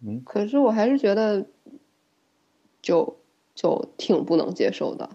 [0.00, 1.46] 嗯，可是我还是觉得，
[2.82, 3.16] 就
[3.54, 5.08] 就挺不能接受的。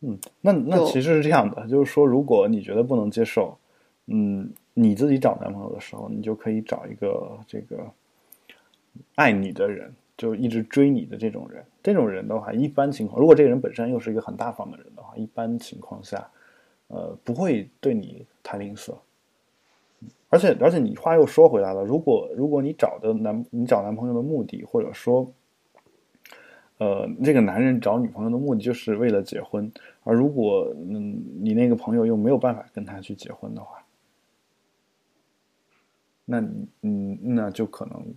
[0.00, 3.58] 嗯，那那其实是这样的，就是说，如果你觉得不能接受，
[4.06, 7.84] 嗯，你自己找男朋友的时候，你就可以找一个这个
[9.16, 11.64] 爱你的人，就一直追你的这种人。
[11.82, 16.30] 这种人的话，一般情况，如果这个人本身又是一个很大方的人的话，一般情况下，
[16.86, 18.94] 呃，不会对你太吝啬。
[20.28, 25.32] 而且而且，你话又说回来了，如果如果你找的男你找男朋友的目的，或者说。
[26.80, 29.68] 呃，这个男人找女朋友的目的就是为了结婚，
[30.04, 33.84] 而如果嗯你那个朋友又没有办法跟他去结婚的话，
[36.24, 36.40] 那
[36.82, 38.14] 嗯那就可能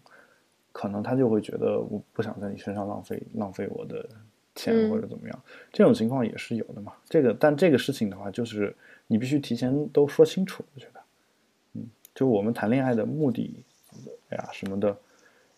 [0.71, 4.07] 可能他就会觉得我不想在你身上浪费浪费我的
[4.53, 5.43] 钱或者怎么样，
[5.73, 6.93] 这种情况也是有的嘛。
[7.09, 8.75] 这个但这个事情的话，就是
[9.07, 11.00] 你必须提前都说清楚，我觉得，嗯，
[12.21, 13.63] 就我们谈恋爱的目的，
[14.29, 14.95] 哎呀什么的。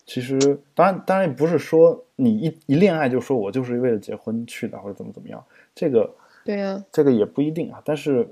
[0.06, 0.38] 其实，
[0.74, 5.44] 当然，当然不是说你一一恋爱就说我就是为了结婚去的，或者怎么怎么样。
[5.74, 6.10] 这个，
[6.42, 7.82] 对呀，这个也不一定啊。
[7.84, 8.26] 但是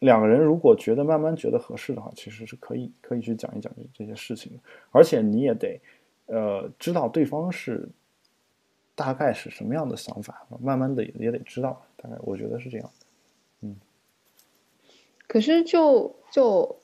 [0.00, 4.52] 两个人如果觉得慢慢觉得合适的话，其实是可以可以去讲一讲这这些事情。
[4.90, 5.80] 而且你也得，
[6.26, 7.88] 呃，知道对方是
[8.94, 11.82] 大概是什么样的想法，慢慢的也也得知道。
[11.96, 12.90] 大概我觉得是这样。
[13.62, 13.74] 嗯。
[15.26, 16.77] 可是就就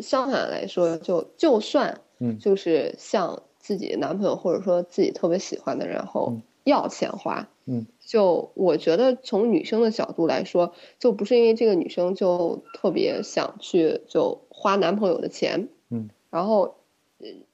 [0.00, 3.42] 相反来说，就就算嗯，就是向。
[3.66, 16.76] 自己男朋友或者说自己特别喜欢的人，然后要钱花，嗯，就我觉得从女生的角度来说，就不是因为这个女生就特别想去就花男朋友的钱，嗯，然后，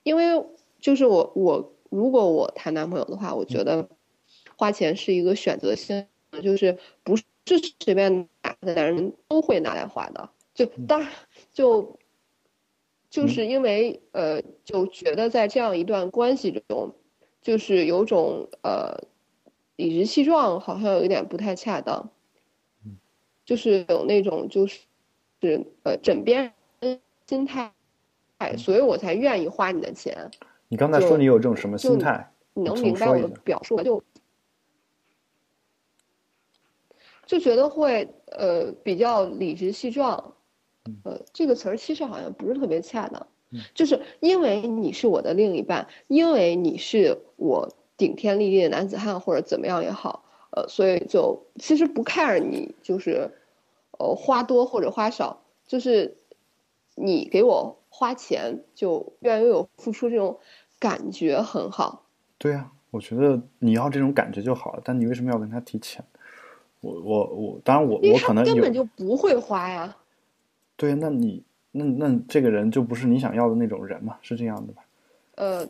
[0.02, 0.44] 因为
[0.80, 3.88] 就是我我如果我谈男朋友的话，我觉得
[4.56, 6.08] 花钱是一个选择性，
[6.42, 7.22] 就是不是
[7.78, 11.08] 随便哪个男人都会拿来花的，就当然
[11.54, 11.96] 就。
[13.10, 16.94] 就是因为呃，就觉得在这样一段关系中，
[17.42, 18.96] 就是有种呃，
[19.74, 22.08] 理直气壮，好像有一点不太恰当。
[23.44, 24.78] 就是有那种就是
[25.42, 26.52] 是呃枕边
[27.26, 27.72] 心态，
[28.56, 30.30] 所以我才愿意花你的钱。
[30.68, 32.32] 你刚才说你有这种什么心态？
[32.54, 33.82] 你能明白我的表述吗？
[33.82, 34.04] 就
[37.26, 40.32] 就觉得会呃比较理直气壮。
[41.02, 43.26] 呃，这个词儿其实好像不是特别恰当，
[43.74, 53.30] 就是因为你是我的另一半，因为你是我顶天立地的男子汉或者怎么样也好，呃，所以就其实不 care 你就是，
[53.98, 56.16] 呃，花多或者花少，就是
[56.94, 60.38] 你给我花钱就愿意我付出这种
[60.78, 62.04] 感觉很好。
[62.38, 66.04] 对呀，我觉得你要这种感觉就好了，但你为什么要跟他提钱？
[66.80, 69.94] 我我我，当然我我可能根本就不会花呀。
[70.80, 74.16] 对，那你那那这个人就不是你想要的那种人嘛？
[74.22, 74.82] 是这样的吧？
[75.34, 75.68] 呃，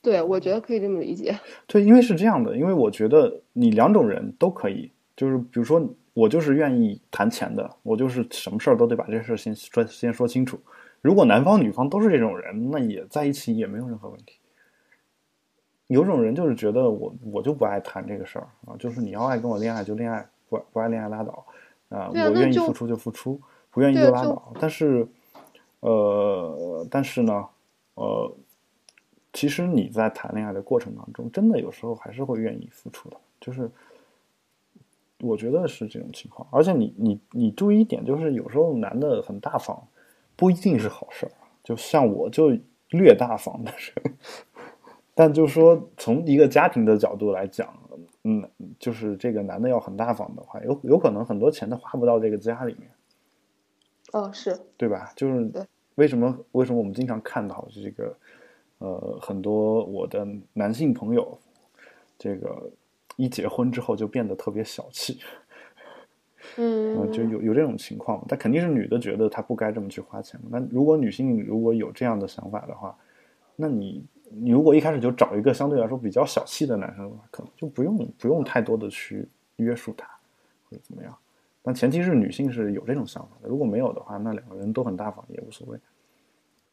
[0.00, 1.36] 对，我觉得可以这么理解。
[1.66, 10.60] 对，因为是这样的，因为我觉得你两种人都可以，就是比如说我就是愿意谈钱的，我就是什么事儿都得把这事儿先说先说清楚。
[11.00, 14.38] 如果男方女方都是这种人，那也在一起也没有任何问题。
[15.88, 21.44] 有种人就是觉得我我就不爱谈这个事儿啊，就是你要爱跟我恋爱就恋爱，不不爱恋爱拉倒
[21.88, 23.40] 啊，我愿意付出就付出，
[23.72, 24.52] 不愿意就拉倒。
[24.60, 25.08] 但是，
[25.80, 27.44] 呃，但是呢，
[27.94, 28.32] 呃，
[29.32, 33.68] 其实你在谈恋爱的过程当中，真的有时候还是会愿意付出的，就是
[35.20, 36.46] 我觉得是这种情况。
[36.52, 39.82] 而且你你你注意一点，就是有时候男的很大方，
[40.36, 41.32] 不一定是好事儿。
[41.64, 42.56] 就像我就
[42.90, 44.16] 略大方的人。
[45.14, 47.72] 但 就是说，从一个家庭的角度来讲，
[48.24, 48.46] 嗯，
[48.78, 52.90] 就是这个男的要很大方的话，有有可能很多钱都花不到这个家里面。
[54.12, 55.12] 哦，是对吧？
[55.16, 55.50] 就是
[55.96, 58.16] 为什么为什么我们经常看到这个
[58.78, 61.38] 呃很多我的男性朋友，
[62.18, 62.70] 这个
[63.16, 65.20] 一结婚之后就变得特别小气，
[66.56, 68.24] 嗯， 就有有这种情况。
[68.28, 70.40] 但肯定是女的觉得她不该这么去花钱。
[70.48, 72.96] 那如果女性如果有这样的想法的话，
[73.56, 74.04] 那你。
[74.34, 80.08] 你如果一开始就找一个相对来说比较小气的男生的话，可能就不用不用太多的去约束他，
[80.70, 81.14] 或者怎么样。
[81.62, 85.78] 但前提是女性是有这种想法的，如果没有的话，那两个人都很大方也无所谓。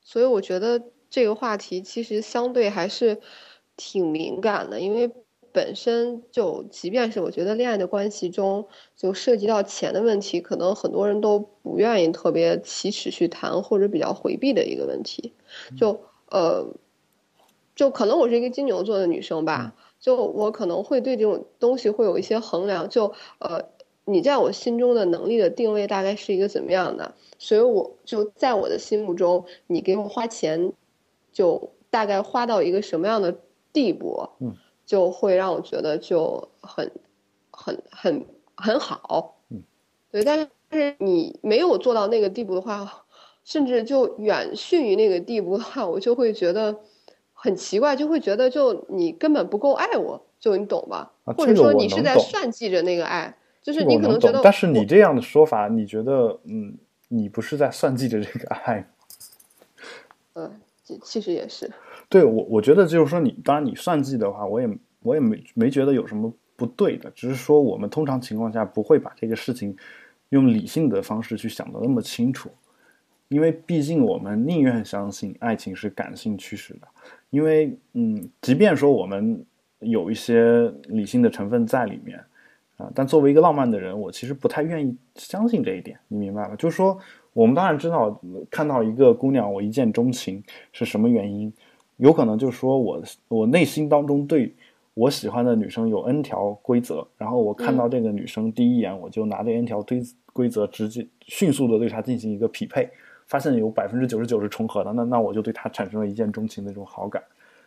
[0.02, 3.19] 所以我觉得这个话题其实相对还是
[3.78, 5.12] 挺敏感的，因为
[5.52, 15.34] 本身就即便是我觉得恋爱的关系中就涉及到钱的问题，可能很多人都不愿意特别启齿去谈，或者比较回避的一个问题。
[15.78, 16.73] 就呃。
[17.75, 22.89] 就可能我是一个金牛座的女生吧，就我可能会对这种东西会有一些衡量。
[22.89, 23.69] 就呃，
[24.10, 27.13] 你在我心中的能力的定位大概是一个怎么样的？
[27.38, 30.74] 所以我就在我的心目中，你给我花钱，
[31.32, 33.39] 就大概花到一个什么样的
[33.72, 36.91] 地步，嗯，就会让我觉得就很
[37.52, 39.62] 很很很好，嗯，
[40.12, 40.24] 对。
[40.24, 40.39] 但
[40.72, 43.06] 是你没有做到那个地步的话，
[43.43, 46.80] 甚至就远逊于那个地步的话，我就会觉得。
[47.41, 51.13] 很奇怪，就会觉得就你根本不够爱我，就你懂吧？
[51.24, 54.41] 或者说你是在算计着那个爱，就是你可能觉得。
[54.43, 58.88] 但是你这样的说法，你觉得嗯，你不是在算计着这个爱？
[60.34, 60.52] 嗯，
[61.04, 61.69] 其实也是。
[62.08, 64.69] 对我，我觉得就是说，你当然你算计的话，我也
[65.02, 69.76] 我也没没觉得有什么不对的，只是说我们通常情况下不会把这个事情
[70.30, 72.50] 用理性的方式去想的那么清楚，
[73.28, 76.88] 因为毕竟我们宁愿相信爱情是感性驱使的。
[77.30, 79.45] 因为，嗯，即便说我们
[79.82, 82.19] 有一些理性的成分在里面，
[82.80, 86.00] 啊，但作为一个浪漫的人，我其实不太愿意相信这一点。
[86.08, 86.56] 你明白吗？
[86.56, 86.98] 就是说，
[87.34, 91.54] 我们当然知道，看到一个姑娘，我一见钟情是什么原因？
[91.98, 94.56] 有可能就是说我我内心当中对
[94.94, 102.89] 我喜欢的女生有 n 条规则，然后我看到这个女生第一眼，我就拿这 n 条规规则直接迅速的对她进行一个匹配。
[103.28, 107.22] 发现有百分之九十九是重合的，那那我就对她产生了一见钟情的这种好感。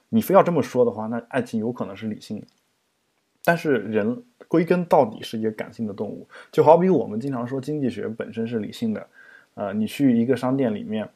[0.08, 2.46] 你非要这么说的话，那爱情有可能是理性的，
[3.44, 6.26] 但是人归根到底是一个感性的动物。
[6.50, 9.06] 就好比我们经常说经济学本身是理性的，
[9.54, 11.08] 呃，你去一个商店里面，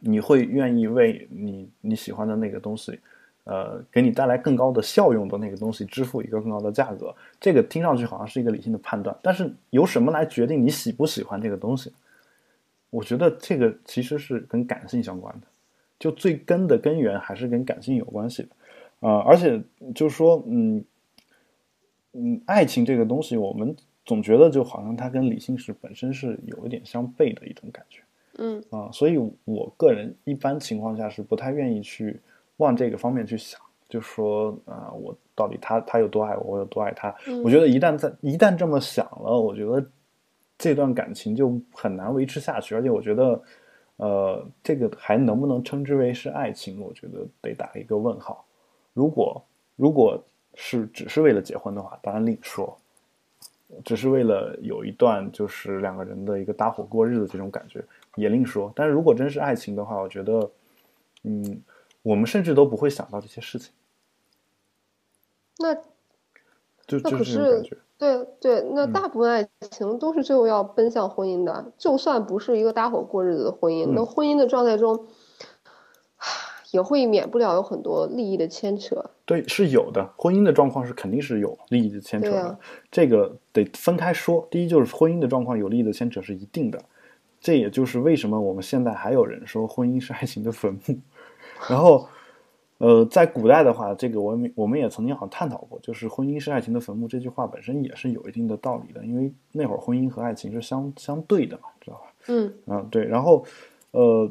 [0.00, 2.98] 你会愿意为你你喜欢的那个东西，
[3.44, 7.14] 呃，给你带来更高的效用的那个东西支付一个更高的价格。
[7.40, 11.92] 这个听上去好像是一个理性的判断，但是由什么来决定你喜不喜欢这个东西？
[12.90, 15.46] 我觉得这个其实是跟感性相关的，
[15.98, 19.58] 就最根的根源还是跟感性有关系的，啊，而且
[19.94, 20.84] 就是说，嗯，
[22.12, 28.02] 嗯，爱情这个东西，我们总觉得就好像它跟理性是本身是有一点相悖的一种感觉，
[28.38, 32.20] 嗯，啊，所以我个人一般情况下是不太愿意去
[32.56, 37.14] 往这个方面去想，就说啊，我到底他他有多爱我，我有多爱他？
[37.44, 39.84] 我觉得一旦在一旦这么想了，我觉得。
[40.58, 43.42] 这段感情就很难维持下去，而且我觉得，
[43.96, 46.80] 呃，这个还能不能称之为是爱情？
[46.80, 48.44] 我觉得得打一个问号。
[48.92, 50.22] 如果如果
[50.54, 52.76] 是只是为了结婚的话，当然另说；
[53.84, 57.84] 只是为了有一段就是两个人的一个搭伙过日子这种感觉，
[58.16, 58.72] 也另说。
[58.76, 60.50] 但是如果真是爱情的话，我觉得，
[61.24, 61.62] 嗯，
[62.02, 63.72] 我们甚至都不会想到这些事情。
[65.58, 65.74] 那
[66.86, 67.76] 就就是感觉。
[67.98, 75.06] 对对，那大部分爱情都是最后要奔向婚姻的，就算不是一个搭伙过日子的婚姻，那婚姻的状态中，
[76.72, 79.02] 也会免不了有很多利益的牵扯。
[79.24, 82.58] 对，是有的，婚姻的状况是肯定是有利益的牵扯的，
[82.90, 84.46] 这个得分开说。
[84.50, 86.82] 第一就是婚姻的状况有利益的牵扯是一定的，
[87.40, 90.98] 这也就是为什么我们现在还有人说婚姻是爱情的坟墓，
[91.70, 92.08] 然后。
[92.78, 102.02] 呃，在古代的话，这个我们我们也曾经好像探讨过，就是“婚姻是爱情的坟墓”这句话本身也是有一定的道理的，因为那会儿婚姻和爱情是相相对的嘛，知道吧？
[102.26, 103.04] 嗯嗯，对。
[103.04, 103.44] 然后，
[103.92, 104.28] 呃，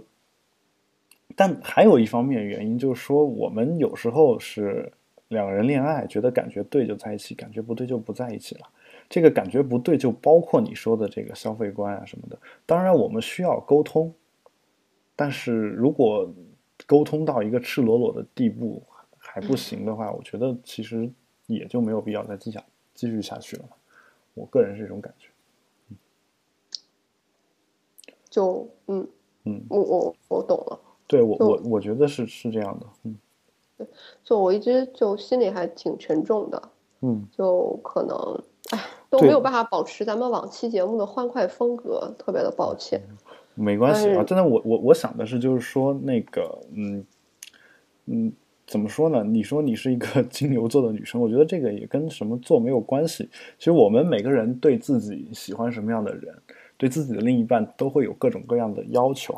[1.41, 4.93] 但还有一方面原因就是说，我们有时候是
[5.29, 8.69] 两个人恋爱，觉得感觉对就在一起，感觉不对就不在一起了。
[9.09, 12.37] 这个感觉不对，就包括你说的这个消费观啊什么的。
[12.63, 14.13] 当然，我们需要沟通，
[15.15, 16.31] 但是如果
[16.85, 18.83] 沟通到一个赤裸裸的地步
[19.17, 21.11] 还不行的话，我觉得其实
[21.47, 22.63] 也就没有必要再继下
[22.93, 23.63] 继续下去了。
[24.35, 25.27] 我个人是这种感觉。
[28.29, 29.09] 就嗯
[29.45, 30.79] 嗯，我我我懂了。
[31.11, 32.85] 对我我我觉得是是这样的。
[33.03, 33.17] 嗯，
[33.77, 33.87] 对，
[34.23, 36.69] 就我一直就心里还挺沉重的。
[37.01, 38.17] 嗯，就可能
[38.69, 43.01] 哎都没有办法保持咱们往期节目的欢快风格，特别的抱歉。
[43.55, 47.05] 没关系啊，真的，我我我想的是，就是说那个，嗯
[48.05, 48.31] 嗯，
[48.65, 49.21] 怎么说呢？
[49.23, 53.29] 你说你是一个 金牛座的女生，我觉得这个也跟什么座没有关系。
[53.57, 56.33] 其实我们每个人对自己喜欢什么样的人，
[56.77, 59.37] 对自己的另一半都会有各种各样的要求。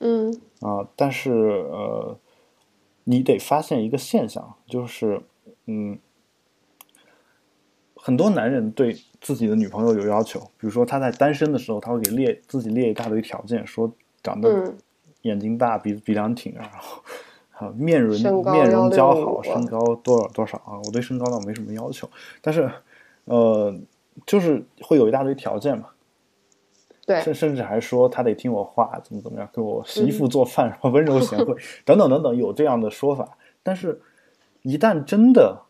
[0.00, 2.18] 嗯啊，但是呃，
[3.04, 5.22] 你得发现一个现象，就是
[5.66, 5.98] 嗯。
[8.04, 13.92] 很多男人对自己的女朋友有要求，比如说他在单身的时候，他会给列自己列一大堆条件，说
[14.24, 14.74] 长得
[15.20, 17.00] 眼睛大、鼻鼻梁挺啊，然后
[17.52, 18.10] 啊面容
[18.50, 20.82] 面容姣好，身高多少多少啊。
[20.84, 22.10] 我对身高倒没什么要求，
[22.40, 22.68] 但是
[23.26, 23.72] 呃，
[24.26, 25.90] 就是会有一大堆条件嘛。
[27.12, 31.54] 对，甚甚至还说他得听我话，怎么怎么样，给我洗衣服做饭，然后温柔贤惠
[31.84, 33.36] 等等等等，有这样的说法。
[33.62, 34.00] 但是，
[34.62, 35.62] 一旦真的。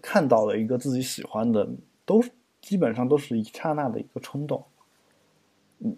[0.00, 1.68] 看到了一个自己喜欢的，
[2.06, 2.18] 都
[2.62, 4.64] 基本上都是一刹那的一个冲动，
[5.80, 5.94] 嗯，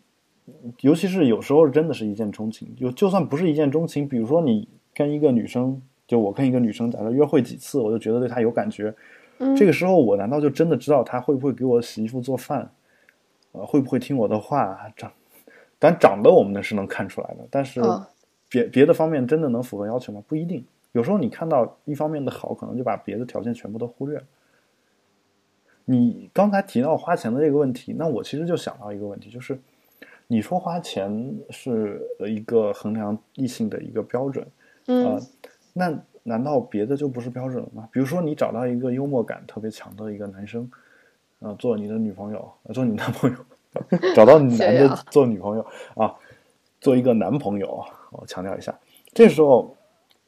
[0.80, 2.74] 尤其是有时候真的是一见钟情。
[2.74, 8.92] 就就算不是一见钟情，比如说你跟一个女生，就我跟一个女生，假设约会几次，我就觉得对她有感觉，
[9.56, 12.68] 这个时候我难道就真的知道她会不会给我洗衣服做饭，
[13.54, 14.92] 呃，会不会听我的话？
[14.96, 15.10] 长，
[15.78, 17.80] 但长得我们是能看出来的，但是
[18.48, 20.22] 别别的方面真的能符合要求吗？
[20.28, 20.64] 不一定。
[20.92, 24.24] 有时候你看到一方面的好，可能就把别的条件全部都忽略了。
[25.84, 29.58] 你刚才提到花钱的这个问题，那我其实就想到一个问题，就是
[30.26, 34.46] 你说花钱是一个衡量异性的一个标准，
[34.86, 35.20] 嗯，
[35.72, 35.92] 那
[36.22, 37.88] 难道别的就不是标准了吗？
[37.92, 40.70] 比如说你找到一个幽默感特别强的一个男生，
[41.44, 43.36] 呃，做你的女朋友，做你男朋友，
[44.16, 46.12] 找到 男的做女朋友啊，
[46.80, 48.76] 做一个男朋友，我强调一下，
[49.12, 49.76] 这时候。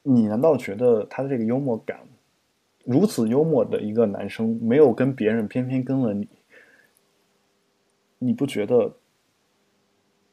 [0.08, 1.98] 你难道觉得他的这个幽默感，
[2.84, 6.28] 如此幽默的一个男生，没有跟别人，偏偏跟了你，
[8.20, 8.92] 你不觉得，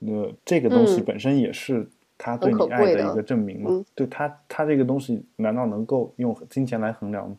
[0.01, 3.83] 呃，这个东西本身也是他对你爱的一个证明吗？
[3.95, 7.35] 对他，他这个东西难道能够用金钱来衡量吗？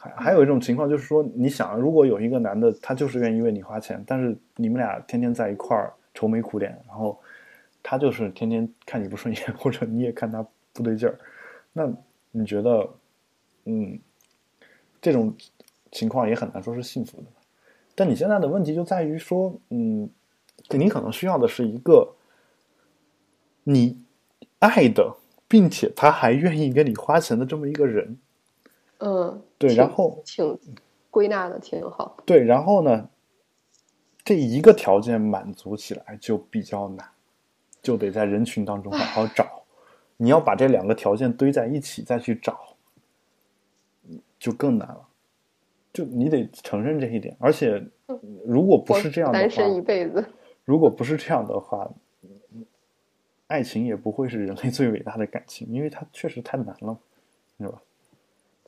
[0.00, 7.18] 还还有一种情况就是说，你想，如果有一个男的，他就是愿意为你花钱，但是你们俩天天在一块儿愁眉苦脸，然后
[7.82, 10.46] 他就是天天看你不顺眼， 或者你也看他。
[10.70, 11.18] 不对劲儿，
[11.72, 11.92] 那
[12.30, 12.88] 你觉得，
[13.64, 13.98] 嗯，
[15.00, 15.34] 这种
[15.90, 17.24] 情况也很难说是幸福的。
[17.96, 20.08] 但你现在的问题就在于说，嗯，
[20.70, 22.14] 你可能需要的是一个
[23.64, 24.00] 你
[24.60, 25.16] 爱的，
[25.48, 28.16] 并且他还愿意给你花钱的这么一个人。
[28.98, 30.58] 嗯，对，然后挺
[31.10, 32.16] 归纳的挺好。
[32.26, 33.08] 对，然后呢，
[34.24, 37.08] 这一个条件满足起来就比较难，
[37.80, 39.62] 就得在人群当中好好找。
[40.16, 42.76] 你要把这两个条件堆在一起再去找，
[44.38, 45.08] 就更难了。
[45.92, 47.82] 就你得承认这一点，而且
[48.44, 50.24] 如果不是这样的话，单身一辈子。
[50.64, 51.88] 如果不是这样的话，
[53.46, 56.98] 爱情也不会是人类最伟大的感情，因为它确实太难了，
[57.58, 57.80] 是吧？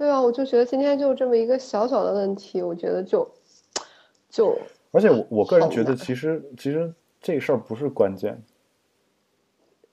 [0.01, 3.31] 对啊，我就觉得今天就这么一个小小的问题，我觉得就
[4.31, 4.57] 就。
[4.93, 6.91] 而且我我个人觉得，其实其实
[7.21, 8.43] 这事儿不是关键。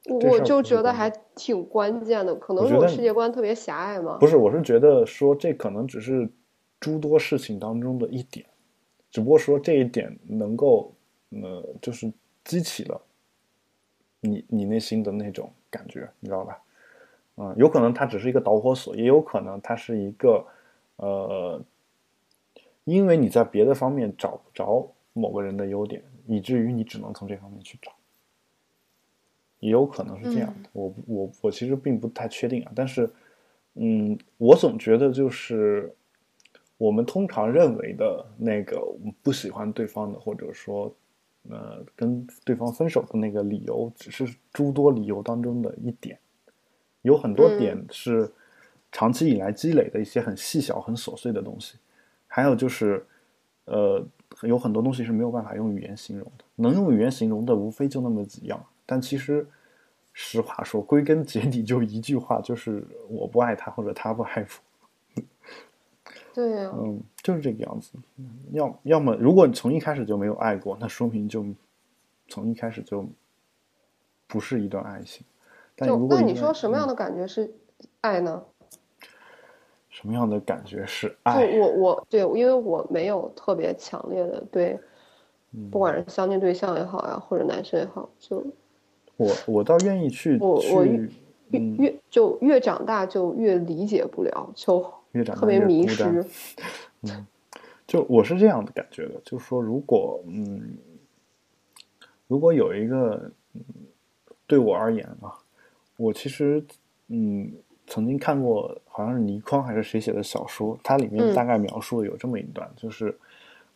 [0.05, 4.17] 我就觉得还挺关键的，可能是我世界观特别狭隘嘛？
[4.17, 6.29] 不是，我是觉得说这可能只是
[6.79, 8.45] 诸多事情当中的一点，
[9.11, 10.93] 只不过说这一点能够，
[11.31, 12.09] 呃，就是
[12.45, 13.01] 激起了
[14.21, 16.57] 你你内心的那种感觉，你知道吧？
[17.37, 20.45] 嗯，有可能它只是一个导火索，也有可能它是一个，
[20.97, 21.61] 呃，
[22.83, 27.91] 因为你在别的方面找不着某个人的优点，以至于你只能从这方面去找。
[29.59, 33.09] 也有可能是这样的，我我我其实并不太确定啊，但是，
[33.73, 35.91] 嗯，我总觉得就是
[36.77, 38.79] 我们通常认为的那个
[39.23, 40.93] 不喜欢对方的，或者说，
[41.49, 46.19] 呃，跟对方分手的那个理由，只是诸多理由当中的一点，
[47.01, 48.31] 有很多点是
[48.91, 51.77] 长期以来积累的一些很细小、很琐碎的东西，
[52.27, 53.05] 还有就是，
[53.65, 54.05] 呃，
[54.41, 56.43] 有很多东西是没有办法用语言形容的。
[56.55, 58.65] 能用语言形容的，无非就那么几样。
[58.85, 59.45] 但其实，
[60.13, 64.45] 实话说，归根结底就一句话，就是我不爱他，或者他不爱
[65.15, 65.21] 我。
[66.33, 67.91] 对呀，嗯，就是这个样子。
[68.51, 71.45] 要要么，如果从一开始就没有爱过，那说明就
[72.27, 73.07] 从一开始就
[74.27, 75.25] 不是一段爱情。
[75.77, 77.53] 但如果那你说什么样的感觉是
[78.01, 78.43] 爱呢？
[79.89, 81.51] 什么样的感觉是爱？
[81.51, 84.79] 就我我对，因为我没有特别强烈的对，
[85.71, 88.45] 不管是相亲对象也好呀，或者男生也好，就
[89.15, 91.09] 我我倒愿意去我我越
[91.49, 96.23] 越就越长大就越理解不了，就越长特别迷失。
[97.01, 97.25] 嗯，
[97.87, 100.77] 就我是这样的感觉的，就是说，如果嗯，
[102.27, 103.31] 如果有一个
[104.45, 105.33] 对我而言啊。
[105.97, 106.63] 我其实，
[107.07, 107.51] 嗯，
[107.87, 113.17] 曾经看过，好像是倪匡还是谁写的小说，它里面大概描述有这么一段，就是，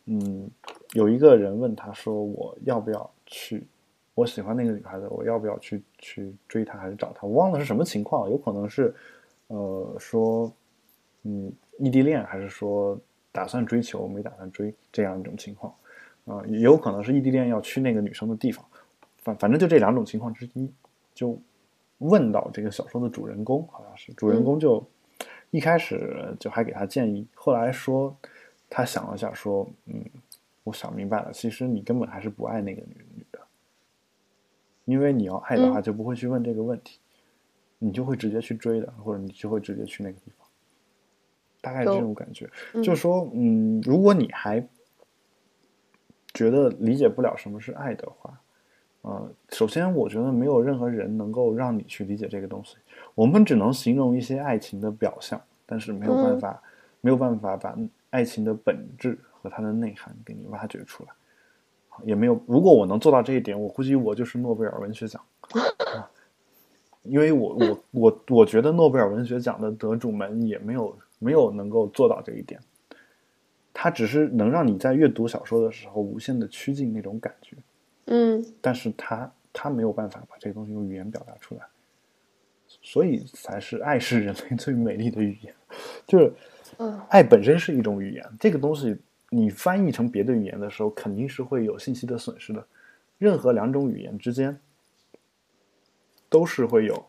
[0.06, 0.48] 嗯，
[0.94, 3.66] 有一个人问他说：“我要不要去？
[4.14, 7.26] 我喜欢那个女孩子，我要不要去去追她，还是找她？
[7.26, 8.94] 我忘了是什么情况，有可能是，
[9.48, 10.54] 呃，说，
[11.24, 13.00] 嗯，异地恋，还是说
[13.32, 15.74] 打算追求没打算追这样一种情况，
[16.26, 18.64] 啊，也有可能是异地恋要去那个女生的地方，
[19.24, 20.72] 反反正就这两种情况之一，
[21.16, 21.36] 就。”
[22.02, 24.84] 问到这个小说的主人公，好像是主人公就
[25.52, 28.16] 一开始就还给他建议，后来说
[28.68, 30.04] 他想了想，说嗯，
[30.64, 33.40] 我想明白了，其实你根本还是不爱那个女女的，
[34.86, 37.00] 因为你要爱的话就不会去问这个问题，
[37.78, 40.48] 你就会直接去追的，或者你就会直接去那个地方，
[41.62, 42.50] 大概这种感觉，
[42.84, 44.68] 就说嗯，如果你还
[46.34, 48.41] 觉得理解不了什么是爱的话。
[49.02, 52.78] 呃，首先，我觉得没有任何人能够让你去理解这个东西。
[53.16, 56.62] 我们只能形容一些爱情的表象，但是没有办法，
[57.02, 57.76] 没有办法把
[58.12, 61.10] 爱情的本质和它的内涵给你挖掘出来。
[62.04, 65.22] 也没有，如果我能做到这一点，我估计我就是诺贝尔文学奖。
[67.04, 72.62] 因为我我我我觉得诺贝尔文学奖的得主们也没有没有能够做到这一点。
[73.74, 77.58] 他只是能让你在阅读小说的时候无限的趋近那种感觉。
[78.06, 81.62] 嗯，但是他他没有办法把这个东西用语言表达出来，
[82.82, 85.54] 所以才是爱是人类最美丽的语言，
[86.08, 86.34] 就是，
[86.78, 88.98] 嗯，爱本身是一种语言，这个东西
[89.30, 92.66] 你翻译成别的语言的时候，肯定是会有信息的损失的，
[93.18, 94.60] 任何两种语言之间
[96.28, 97.06] 都是会有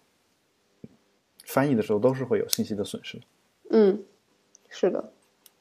[1.46, 3.20] 翻译的时候都是会有信息的损失，
[3.70, 4.02] 嗯，
[4.68, 5.12] 是的，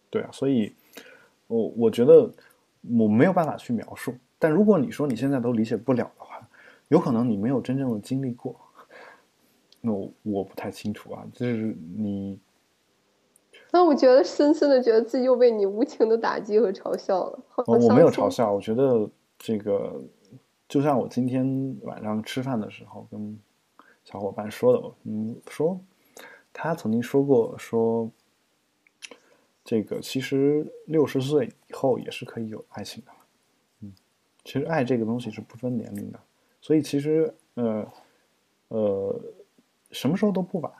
[0.10, 0.76] 对啊，所以
[1.48, 2.32] 我我觉得
[2.98, 4.16] 我没有办法去描述。
[4.42, 6.50] 但如果你说你现在都理解不了的话，
[6.88, 8.60] 有可能你没有真正的经历过。
[9.82, 12.40] 那我我不太清楚啊，就是你。
[13.72, 17.40] 那我觉得深深的觉得自己又被你无情的打击和嘲笑了。
[17.68, 20.02] 我没有嘲笑，我觉得这个
[20.68, 23.40] 就像我今天晚上吃饭的时候跟
[24.04, 25.80] 小伙伴说的，嗯，说
[26.52, 28.10] 他曾经说过，说
[29.64, 33.12] 这个其实六十岁以后也是可以有爱情的。
[34.44, 36.20] 其实爱这个东西是不分年龄的，
[36.62, 37.88] 所以其实呃
[38.70, 39.22] 呃
[39.92, 40.72] 什么时候都不晚，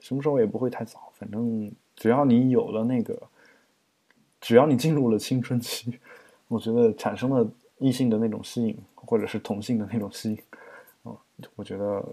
[0.00, 1.10] 什么时候也不会太早。
[1.14, 3.20] 反正只要你有了那个，
[4.40, 5.98] 只要你进入了青春期，
[6.48, 10.38] 我觉得产生了异性的那种吸引，或者是同性的那种吸引，
[11.04, 11.18] 哦，
[11.56, 12.06] 我觉得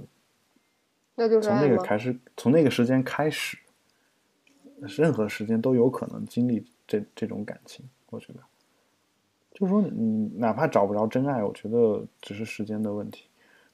[1.15, 3.57] 那就是从那个开始，从那个时间开始，
[4.79, 8.39] 任何时间都有可能经历这这种感情，我觉得。
[9.57, 13.23] 就是说，你哪怕找不着真爱，我觉得只是时间的问题。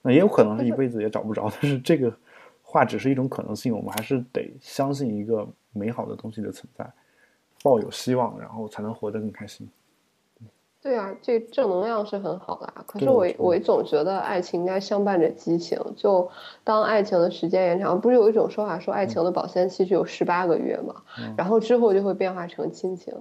[0.04, 2.14] 那也有可能是一辈子也找不着，但是这个
[2.62, 3.76] 话只是一种可能性。
[3.76, 6.88] 我们还是得相信一个美好的东西的存在，
[7.64, 9.68] 抱有希望，然后才能活得更开心。
[10.84, 12.84] 对啊，这正能量是很好的啊。
[12.86, 15.80] 可是我我总觉得爱情应该相伴着激情。
[15.96, 16.30] 就
[16.64, 21.02] 当爱情的时间延长，不是有一种说法说爱情的保鲜期只有十八个月嘛？
[21.36, 23.12] 然后之后就会变化成亲情。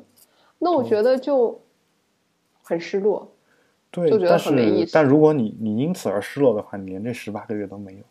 [0.59, 1.59] 那我觉得就。
[2.71, 3.29] 很失落，
[3.91, 4.93] 对，就觉得很没意思。
[4.95, 8.05] 但如果你你因此而失落的话，你连这十八个月都没有，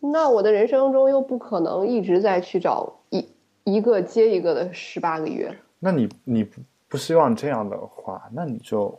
[0.00, 3.28] 那我的人生中又不可能一直在去找一
[3.64, 5.54] 一个接一个的十八个月。
[5.78, 8.98] 那你你不不希望这样的话，那你就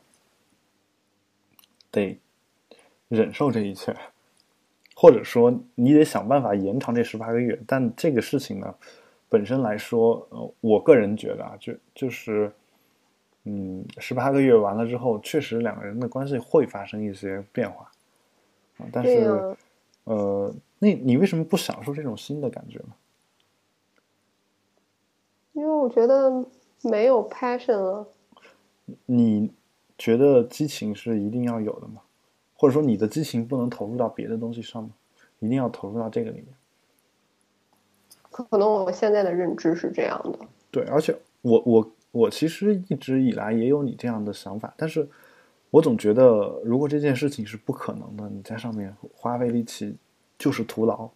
[1.89, 2.19] 得
[3.07, 3.95] 忍受这一切，
[4.95, 7.59] 或者说你得想办法延长这十八个月。
[7.65, 8.75] 但这个事情呢？
[9.33, 12.53] 本身来说，呃，我个人觉得啊，就就是，
[13.45, 17.91] 嗯，十八个月完了之后，确实两个人的关系会发生一些变化，
[18.77, 19.57] 啊，但是
[20.03, 22.93] 呃，那你为什么不享受这种新的感觉呢？
[25.53, 26.45] 因为我觉得
[26.83, 28.07] 没有 passion 了。
[29.07, 29.51] 你
[29.97, 32.01] 觉得激情是一定要有的吗？
[32.53, 34.91] 或者说你的激情不能投入到别的东西上吗？
[35.39, 36.47] 一定要投入到这个里面？
[38.33, 40.39] 可能我现在的认知是这样的。
[40.71, 45.07] 对，而且我我我其实一直以来也有你这样的想法，但是
[45.69, 49.95] 我总觉得如果这件事情是不可能的，你在上面花费力气
[50.37, 51.07] 就是徒劳。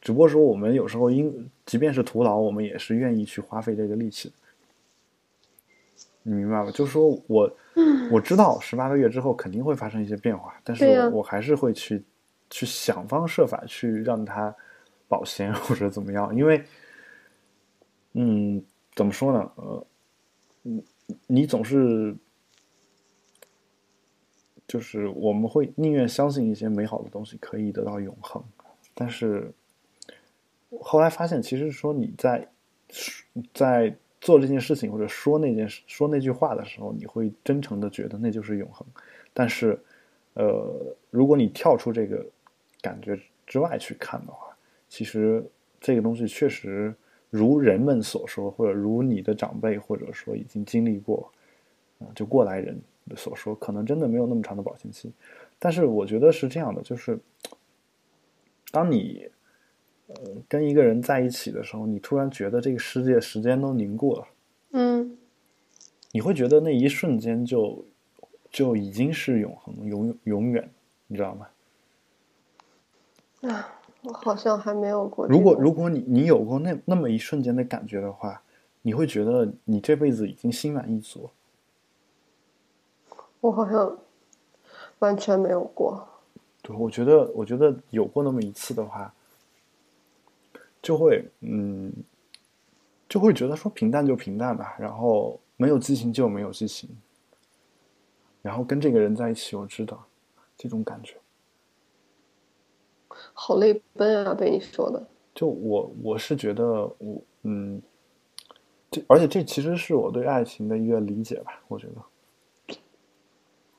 [0.00, 4.32] 只不过说我们有时候因即便是徒劳，我们也是愿意去花费这个力气。
[6.22, 6.70] 你明白吧？
[6.70, 7.50] 就是说我
[8.12, 12.02] 我知道十八个月之后肯定会发生一些变化，但是我还是会去
[12.50, 14.54] 去想方设法去让它
[15.08, 16.62] 保鲜 或者怎么样，因为，
[18.12, 18.62] 嗯，
[18.94, 19.52] 怎么说呢？
[19.56, 19.86] 呃，
[20.62, 20.84] 你
[21.26, 22.14] 你总是
[24.66, 28.42] 就是我们会宁愿相信一些美好的东西可以得到永恒，
[28.94, 29.52] 但是
[30.80, 32.48] 后来发现，其实说你在
[33.52, 33.96] 在。
[34.20, 38.84] 做这件事情或者说那件事说那句话的时候，你会真诚的觉得那就是永恒。
[39.32, 39.80] 但是，
[40.34, 42.26] 呃，如果你跳出这个
[42.82, 44.47] 感觉之外去看的话，
[44.88, 45.44] 其实
[45.80, 46.94] 这个东西确实
[47.30, 51.30] 如人们所说，或者如你的长辈或者说已经经历过，
[51.98, 52.80] 啊，就过来人
[53.16, 55.12] 所说，可能真的没有那么长的保鲜期。
[55.58, 57.18] 但是我觉得是这样的，就是
[58.70, 59.28] 当你。
[60.10, 60.16] 呃，
[60.48, 64.26] 跟一个人在一起的时候，你突然觉得这个世界时间都凝固了，
[64.70, 65.18] 嗯，
[66.12, 67.84] 你会觉得那一瞬间就
[68.50, 70.66] 就已经是永恒、永永远，
[71.08, 71.48] 你知道吗？
[73.50, 75.26] 啊，我好像还没有过。
[75.26, 78.42] 如果如果你你有过那那么一瞬间的感觉的话，
[78.82, 81.30] 你会觉得你这辈子已经心满意足。
[83.40, 83.98] 我好像
[85.00, 86.06] 完全没有过。
[86.62, 89.12] 对，我觉得我觉得有过那么一次的话。
[90.80, 91.92] 就会嗯，
[93.08, 96.88] 就会觉得说平淡就平淡吧，然后没有激情就没有激情，
[98.40, 100.02] 然后跟这个人在一起，我知道
[100.56, 101.16] 这种感觉，
[103.32, 104.34] 好泪奔啊！
[104.34, 106.64] 被你说的，就我我是觉得
[106.98, 107.80] 我嗯，
[108.90, 111.86] 这而且这其实是我对爱情的一个理解吧，我觉
[112.68, 112.76] 得，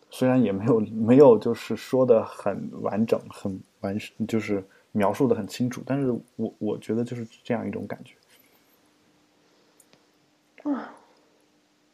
[0.09, 4.63] 虽然也没有没有就是说的很完整很完就是。
[4.91, 8.15] 描述的很清楚，但是我我觉得就是这样一种感觉。
[10.67, 10.91] 啊，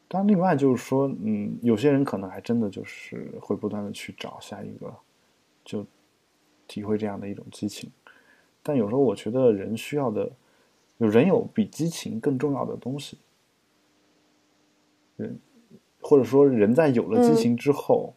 [0.07, 4.95] 但另外就是说，嗯，有些人可能还真的就是会不断的去找下一个，
[5.65, 5.85] 就
[6.67, 7.91] 体会这样的一种激情。
[8.63, 10.29] 但有时候我觉得人需要的，
[10.97, 13.17] 有人有比激情更重要的东西。
[15.17, 15.39] 人
[16.01, 18.13] 或者说人在有了激情之后，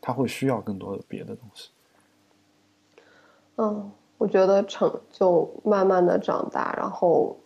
[0.00, 1.70] 他会需要更多的别的东西。
[3.56, 7.38] 嗯，我觉得成就慢慢的长大，然后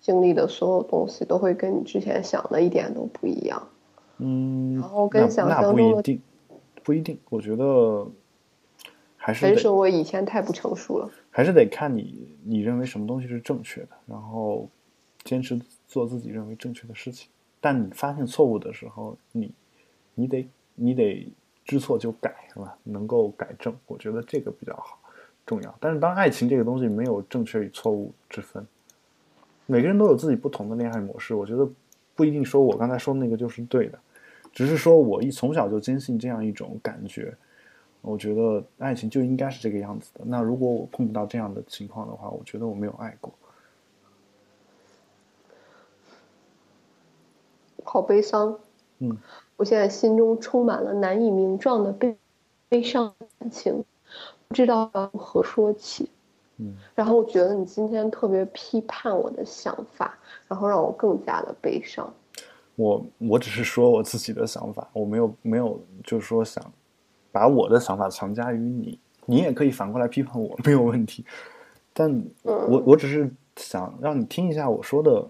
[0.00, 3.68] 经历的所有东西都会跟你之前想的一点都不一样。
[4.18, 6.22] 嗯，然后跟想象中的不一定，
[6.82, 7.18] 不一定。
[7.30, 8.06] 我觉得
[9.22, 11.10] 还是还是我以前太不成熟了。
[11.30, 14.66] 还是得看你你认为什么东西是正确的，然后
[15.24, 17.28] 坚持做自己认为正确的事情。
[17.60, 19.52] 但你发现错误的时候，你
[20.14, 21.30] 你得你得
[21.66, 22.74] 知错就改，是吧？
[22.82, 24.98] 能够改正，我觉得这个比较好。
[25.46, 28.64] 重要，但是当爱情这个东西没有正确与错误之分，
[29.66, 31.34] 每个人都有自己不同的恋爱模式。
[31.34, 31.68] 我觉得
[32.14, 33.98] 不一定说我刚才说那个就是对的，
[34.52, 37.36] 只是说我一从小就坚信这样一种感觉。
[38.02, 40.20] 我觉得爱情就应该是这个样子的。
[40.24, 43.32] 那如果我碰不到这样的情况的话，我觉得我没有爱过。
[47.84, 48.56] 好悲伤，
[48.98, 49.16] 嗯，
[49.56, 52.16] 我现在心中充满了难以名状的悲
[52.68, 53.84] 悲伤感情。
[54.48, 56.08] 不知道如何说起，
[56.56, 62.12] 嗯，然后我觉得你今天特别批判我的想法，然后让我更加的悲伤。
[62.76, 66.64] 我我只是说我自己的想法，我没有没有就是说想
[67.32, 71.24] 把我的想法强加于你，你也可以反过来批判我， 没有问题。
[71.92, 75.28] 但我我只是想让你听一下我说的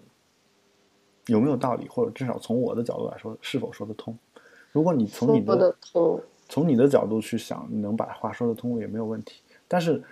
[1.27, 4.17] 有没有道理，或者至少从我的角度来说是否说得通。
[4.73, 6.21] 如果你从你的通。
[6.53, 9.41] 从你的角度去想，你能把话说得通也没有问题。
[9.69, 10.03] 但是，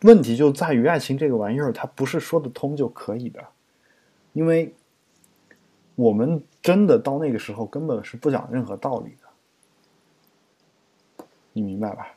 [0.00, 3.44] 问题就在于爱情这个玩意儿，它不是说得通就可以的，
[4.32, 4.74] 因为
[5.94, 9.27] 我们真的到那个时候根本是不讲任何道理的，
[11.60, 12.14] 你明白吧？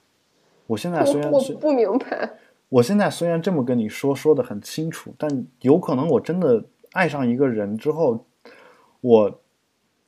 [0.67, 2.37] 我现在虽然我不明白，
[2.69, 6.63] 我现在虽然这么跟你说，说的很清楚，但有可能我真的
[6.93, 8.25] 爱上一个人之后，
[9.01, 9.41] 我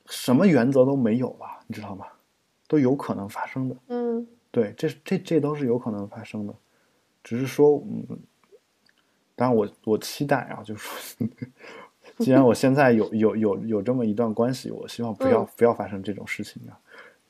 [0.06, 2.06] 什么原则都没有了，你知道吗？
[2.66, 6.54] 都有可能发生的，嗯，对，这这这都是有可能发生的，
[7.22, 8.18] 只是说，嗯，
[9.36, 11.28] 当然我我期待啊，就是说，
[12.24, 16.80] 既然我现在有有有有这么一段关系，我希望不要不要发生这种事情啊。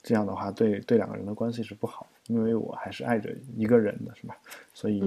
[0.05, 4.37] 这样的话，对对两个人的关系是不好，因为我还是爱着一个人的，是吧？
[4.75, 5.03] 所以，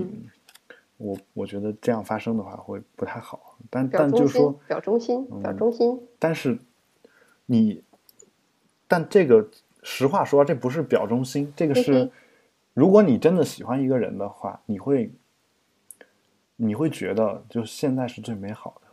[0.97, 3.55] 我我觉得这样发生的话会不太好。
[3.69, 6.01] 但但就是说，表忠心，表忠心。
[6.17, 6.57] 但是，
[7.45, 7.83] 你，
[8.87, 9.47] 但这个
[9.83, 12.09] 实话说，这不是表忠心，这个是，
[12.73, 15.11] 如果你真的喜欢一个人的话，你会，
[16.55, 18.87] 你会觉得就现在是最美好的，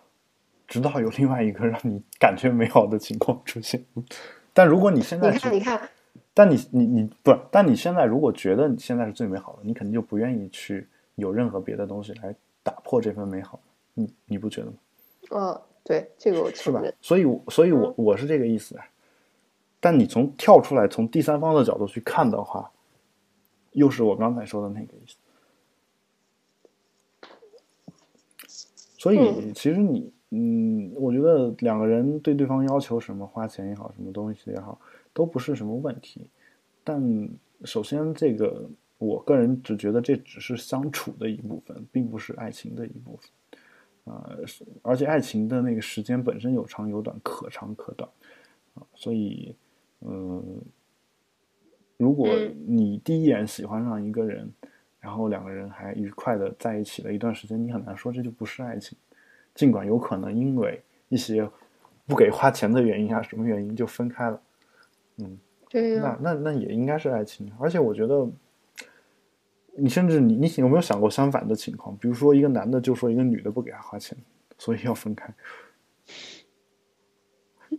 [0.69, 3.83] 直到有另外一个让你感觉美好的情况出现。
[4.53, 5.89] 但如果你现在，你看，你看。
[6.35, 7.39] 但你你你不是？
[7.51, 13.61] 但你现在如果觉得你现在是最美好的，你肯定就不愿意去有任何别的东西来打破这份美好，
[13.95, 14.75] 你你不觉得吗？
[15.31, 16.83] 嗯，对，这个我是吧？
[17.01, 18.77] 所以，所以我我是这个意思。
[19.79, 22.71] 但你从跳出来，从第三方的角度去看的话，
[23.73, 25.17] 又是我刚才说的那个意思。
[28.97, 34.81] 所以，其实你，嗯，我觉得两个人对对方要求什么，花钱也好，什么东西也好。
[35.15, 36.29] 都不是什么问题，
[36.83, 37.29] 但
[37.65, 43.31] 首先，这个我个人只觉得这只是相处的一部分，并不是爱情的一部分。
[44.05, 44.41] 呃，
[44.83, 48.11] 而且爱情的那个时间本身有长有短，可长可短
[48.75, 48.83] 啊。
[48.95, 49.55] 所以，
[50.01, 50.61] 嗯，
[51.97, 52.29] 如果
[52.67, 54.53] 你第一眼喜欢上一个人，
[55.01, 58.99] 然后两个人还愉快的在一起了一段时间，你很难说这就不是爱情。
[59.55, 61.49] 尽管有可能因为一些
[62.07, 64.39] 不给花钱的原因啊，什么原因就分开了。
[65.17, 65.39] 嗯，
[65.69, 68.29] 对那那那也应该是爱情，而且我觉得，
[69.77, 71.97] 你甚至你你有没有想过相反的情况？
[71.99, 74.17] 比如说一个男的就说一个女的不给他花钱，
[74.59, 75.33] 所以要分开。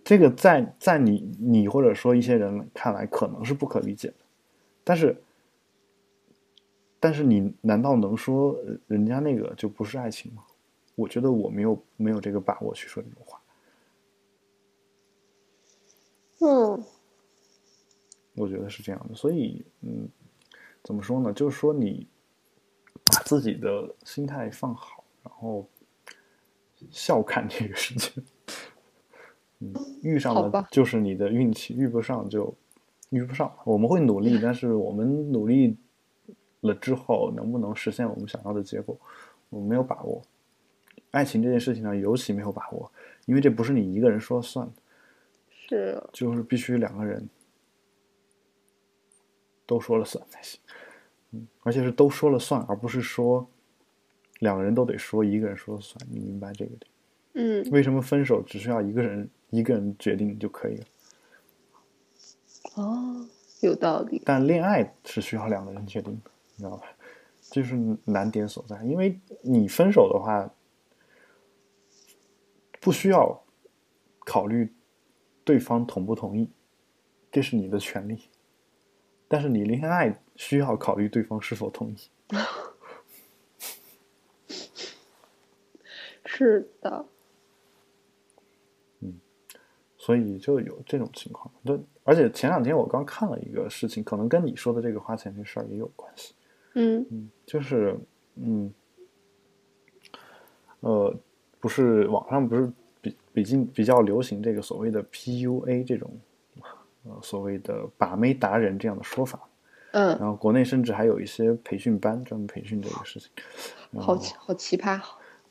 [0.04, 4.16] 这个在在你你或者说一些人看来可能是不可理解的，
[4.84, 5.16] 但是
[7.00, 8.58] 但是你难道能说
[8.88, 10.44] 人家那个就不是爱情吗？
[10.96, 13.42] 我觉得我没有没有这个把握去说这种话。
[16.40, 16.84] 嗯。
[18.36, 20.08] 我觉得是这样的，所以，嗯，
[20.84, 21.32] 怎么说呢？
[21.32, 22.06] 就是说，你
[23.06, 25.68] 把自己的心态放好，然后
[26.92, 28.12] 笑看这个世界。
[29.60, 29.74] 嗯，
[30.04, 32.54] 遇上了就是你的运气，遇不上就
[33.10, 33.50] 遇不上。
[33.64, 35.78] 我们会努力，但是我们努力
[36.60, 39.00] 了之后，能不能实现我们想要的结果，
[39.50, 40.22] 我们没有把握。
[41.12, 42.92] 爱情这件事情上尤其没有把握，
[43.26, 44.74] 因为这不是你一个人说了算的，
[45.70, 47.26] 是，就是必须两个人。
[49.66, 50.60] 都说了算才行，
[51.32, 53.48] 嗯，而且是都说了算，而不是说
[54.40, 56.00] 两个人都得说，一个人说了算。
[56.12, 56.92] 你明白这个点？
[57.34, 60.86] 嗯，为什么分手只需要一个人一个人决定就可以了？
[62.76, 63.28] 哦，
[63.62, 64.22] 有道理。
[64.26, 66.88] 但恋爱是需要两个人决定的，你知道吧？
[67.52, 68.84] 就是难点所在。
[68.84, 70.50] 因为你分手的话，
[72.80, 73.44] 不需要
[74.26, 74.74] 考虑
[75.44, 76.50] 对方同不同意，
[77.32, 78.20] 这是你的权利。
[79.28, 81.98] 但是你恋爱需要考虑对方是否同意，
[86.26, 87.06] 是的，
[89.00, 89.20] 嗯，
[89.98, 91.52] 所以就有这种情况。
[91.64, 96.34] 对，而且前两天我刚看了一个事情，可能跟你说的这个花钱这事儿也有关系。
[96.74, 97.98] 嗯嗯，就是
[98.36, 98.74] 嗯，
[100.82, 101.16] 呃，
[101.60, 102.72] 不是网上不是
[103.02, 106.12] 比比近比较流行这个所谓的 PUA 这种。
[107.08, 109.40] 呃，所谓的把妹达人这样的说法，
[109.92, 113.30] 嗯，然后国内甚至还有一些培训班专门培训这个事情，
[114.02, 114.94] 好奇好奇葩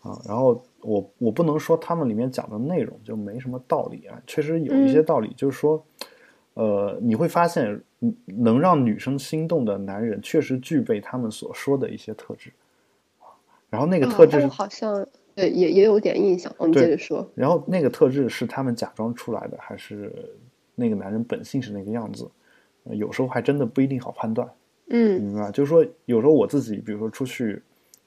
[0.03, 0.21] 啊！
[0.27, 5.87] 然后我我不能说他们里面讲的内容就没什么道理啊，确实有一些道理，就是说，
[6.55, 7.81] 呃，你会发现
[8.27, 12.53] 能让女生心动的男人确实具备他们所说的一些特质，
[13.71, 20.13] 然后那个特质好像对也也有点印象，我们接着说，然后那个特质是他们假装出来的还是？
[20.75, 22.29] 那个男人本性是那个样子，
[22.85, 24.49] 有时候还真的不一定好判断。
[24.91, 25.51] 嗯，明白？
[25.51, 27.63] 就是说，有时候我自己，比如说出去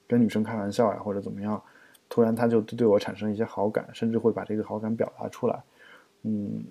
[0.08, 1.60] 跟女生开玩笑呀，或者怎么样，
[2.08, 5.64] 突然他就对我产生一些好感，甚至会把这个好感表达出来。
[6.22, 6.64] 嗯，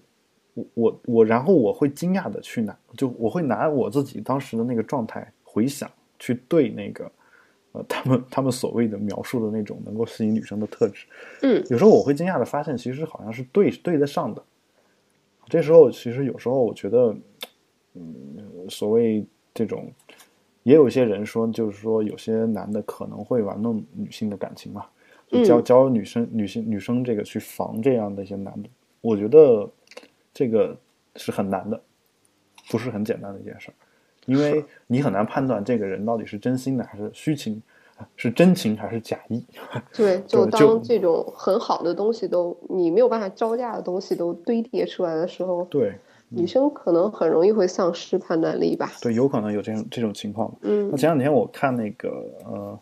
[0.55, 5.91] 我我我，然后我会惊讶的去拿，就我会拿我自己当时的那个状态回想，
[6.21, 7.11] 去对那个
[7.73, 11.07] 呃他们他们所谓的描述的那种能够吸引女生的特质。
[11.43, 14.43] 嗯，有时候我会惊讶的发现，其实好像是对对得上的。
[15.49, 17.17] 这时候，其实有时候我觉得，
[17.95, 19.25] 嗯，所谓
[19.55, 19.91] 这种，
[20.65, 24.87] 也有一些人说，就是说有些男的可能会玩弄女性的感情嘛，
[25.29, 28.69] 就教教女生、女性、女生这个去防这样的一些男的。
[29.01, 29.71] 我觉得
[30.35, 30.77] 这个
[31.15, 31.81] 是很难的，
[32.69, 33.75] 不是很简单的一件事儿，
[34.27, 37.63] 因为你很难判断这个人到底是真心的还是虚情，
[38.15, 39.43] 是真情还是假意？
[39.95, 45.95] 对，就当这种很好的东西都你没有办法招架的东西都堆叠出来的时候，对，
[46.29, 48.93] 女生可能很容易会丧失判断力吧？
[49.01, 50.55] 对，有可能有这种这种情况。
[50.61, 52.79] 嗯，那前两天我看那个呃，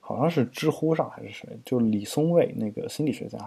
[0.00, 3.38] 好像是知乎上还是谁，就李松蔚那个心理学家，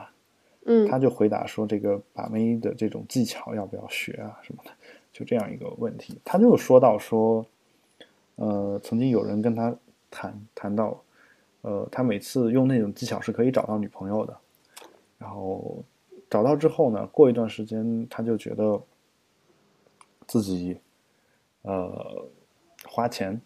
[0.66, 4.72] 嗯，他就回答说这个把妹的这种技巧要不要学啊什么的，
[5.14, 6.20] 就这样一个问题。
[6.26, 7.46] 他就说到说，
[8.38, 9.76] 呃，曾经有人跟他。
[10.10, 11.04] 谈谈到，
[11.62, 14.38] 呃，他每次用那种技巧是可以找到女朋友的，
[15.18, 15.84] 然后
[16.30, 18.82] 找到之后呢，过一段时间他就觉得
[20.26, 20.80] 自己，
[21.62, 22.26] 呃，
[22.88, 23.40] 花钱，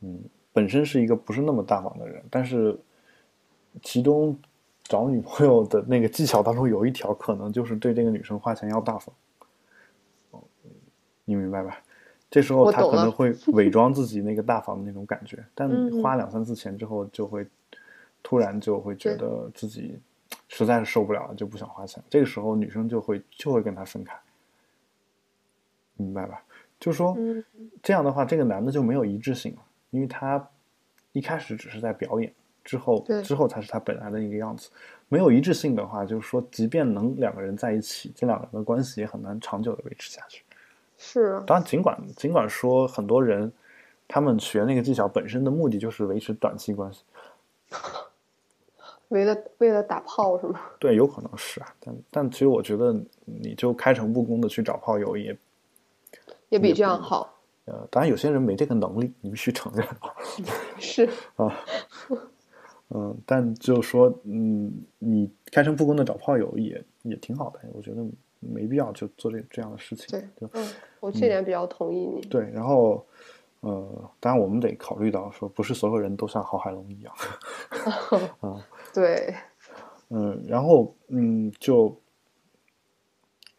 [0.00, 2.78] 嗯，本身是一个不是那么大方的人，但是
[3.82, 4.38] 其中
[4.84, 9.14] 找女朋友的那个技巧当中有一条，可能就是对这个女生花钱要大方，
[11.24, 11.82] 你明白吧？
[12.30, 15.68] 这时候他可能会伪装自己那个大方的那种感觉，但
[16.02, 17.46] 花两三次钱之后，就会
[18.22, 19.98] 突然就会觉得自己
[20.48, 22.02] 实在是受不了了，就不想花钱。
[22.10, 24.18] 这个时候女生就会就会跟他分开，
[25.94, 26.42] 明白吧？
[26.78, 27.16] 就说
[27.82, 30.46] 这样的话，这个男的就没有一致性了，因为他
[31.12, 32.30] 一开始只是在表演，
[32.64, 34.68] 之后之后才是他本来的一个样子。
[35.08, 40.42] 没有一致性的话，就是说，即便能两个人在一起，这两个人的关系也很难长久的维持下去。
[40.98, 43.52] 是，当然，尽管尽管说很多人，
[44.08, 47.02] 他们学那个技巧本身的目的就是维持短期关系，
[49.08, 50.60] 为了为了打炮是吗？
[50.78, 55.36] 对，有可能是啊，但但其实我觉得，你就开诚布公的去找炮友也
[56.48, 57.32] 也比这样好。
[57.66, 59.86] 呃，当然有些人没这个能力，你必须承认。
[60.78, 61.54] 是啊，
[62.90, 68.02] 嗯，但就说，嗯，你开诚布公的找炮友也也挺好的，我觉得。
[68.40, 70.06] 没必要就做这这样的事情。
[70.10, 70.68] 对，嗯，
[71.00, 72.20] 我这点比较同意你。
[72.22, 73.04] 对，然后，
[73.60, 77.14] 呃，当然我们得考虑到，说不是所有人都像郝海龙一样。
[78.40, 78.64] 啊，
[78.94, 79.34] 对。
[80.08, 82.00] 嗯，然后，嗯，就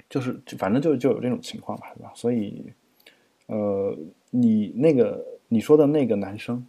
[0.10, 2.12] 就是反正就就有这种情况吧，对吧？
[2.16, 2.72] 所以，
[3.48, 3.94] 呃，
[4.30, 6.66] 你那个你说的那个男生，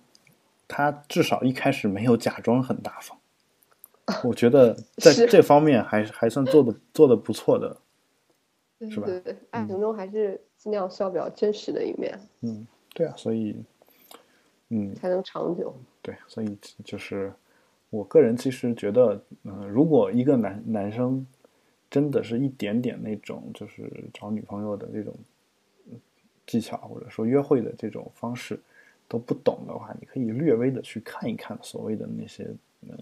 [0.67, 3.17] 他至少一开始没有假装很大方，
[4.25, 7.77] 我觉得在这方面还还算做的做的不错的。
[8.81, 9.07] 是吧？
[9.07, 12.19] 对对，爱情中还是尽量需要比较真实的一面。
[12.43, 13.57] 嗯，对啊，所以，
[14.69, 15.75] 嗯，才能长久。
[16.01, 17.33] 对，所以就是
[17.91, 21.27] 我个人其实觉得，嗯，如果一个男男生
[21.91, 25.13] 真的是一点点那种就是找女朋友的这种
[26.47, 28.61] 技巧，或者说约会的这种方式
[29.09, 32.45] 都不懂的话，你可以略微的去看一看所谓的那些，
[32.89, 32.97] 呃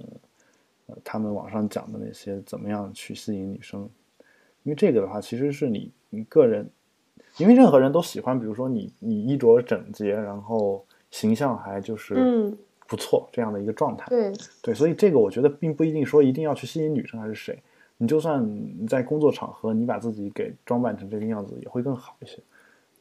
[0.87, 3.89] 呃，他们网上讲的那些怎么样去吸引女生。
[4.67, 6.69] 因为这个的话，其实是你你个人，
[7.37, 12.59] 因为任何人都喜欢，比如说你你衣着整洁，然后形象还就是嗯
[12.89, 14.07] 不错这样的一个状态。
[14.09, 17.57] 对对，所以这个我觉得并不一定说一定要去吸引女生还是谁，
[17.97, 22.39] 你就算你在工作场合，你把自己给装扮成这个样子也会更好一些。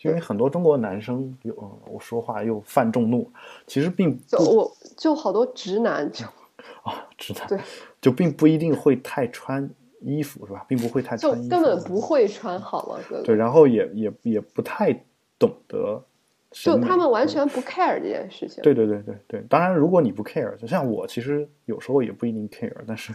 [0.04, 3.28] 因为很多中国男生有我说话又犯众怒，
[3.66, 6.24] 其实并就我就好多直男就
[6.84, 7.58] 啊直男对
[8.00, 9.68] 就并不一定会太穿。
[10.02, 13.24] 衣服是吧，并不会太穿衣服，根本不会穿好了，哥哥。
[13.24, 14.92] 对，然后也也也不太
[15.40, 16.04] 懂得，
[16.52, 18.62] 就他们完全不 care 这件事情。
[18.64, 23.14] 对对对对对，当然如果你不 care，就像我，其实有时候也不一定 care，但是，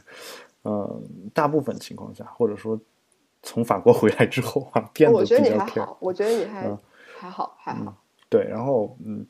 [0.63, 1.03] 呃，
[1.33, 2.81] 大部分情况下，或者说
[3.43, 5.39] 从法国回来之后啊， 变得比较 care。
[5.39, 6.79] 我觉得你还好，我觉得你还
[7.19, 7.95] 还好还好。
[8.29, 9.27] 对，然后嗯。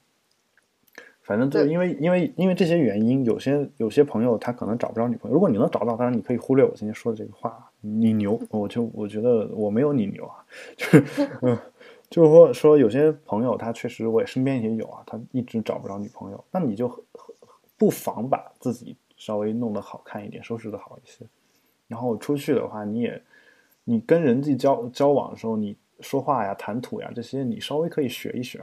[1.30, 5.34] 反正就因为因为因为这些原因，有些有些朋友他可能找不着女朋友。
[5.34, 7.70] 如果你能找到，当然你可以忽略我今天说的这个话。
[7.80, 10.44] 你牛，我就我觉得我没有你牛啊，
[10.76, 11.56] 就是嗯，
[12.10, 16.44] 就是说说有些朋友他确实我也身边也有啊，他一直找不着女朋友。
[16.50, 16.88] 那你就
[17.78, 21.24] 不妨把自己稍微弄得好看一点，收拾的好一些。
[21.86, 23.22] 然后出去的话，你也
[23.84, 28.60] 你跟人际交交往的时候，你说话呀、谈吐呀这些，你稍微可以学一学。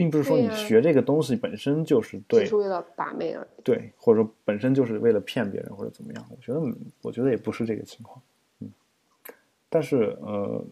[0.00, 3.60] 并不是说你学这个东西本身就是对，是为了把妹而已。
[3.62, 6.26] 对，或者说本身就是为了骗别人或者怎么样？
[6.30, 6.60] 我觉得，
[7.02, 8.18] 我觉得也不是这个情况。
[8.60, 8.70] 嗯，
[9.68, 10.64] 但是呃，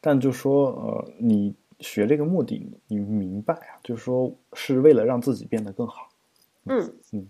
[0.00, 3.76] 但就说呃，你学这个目的，你明白啊？
[3.82, 6.08] 就是说是为了让自己变得更好。
[6.64, 7.26] 嗯嗯，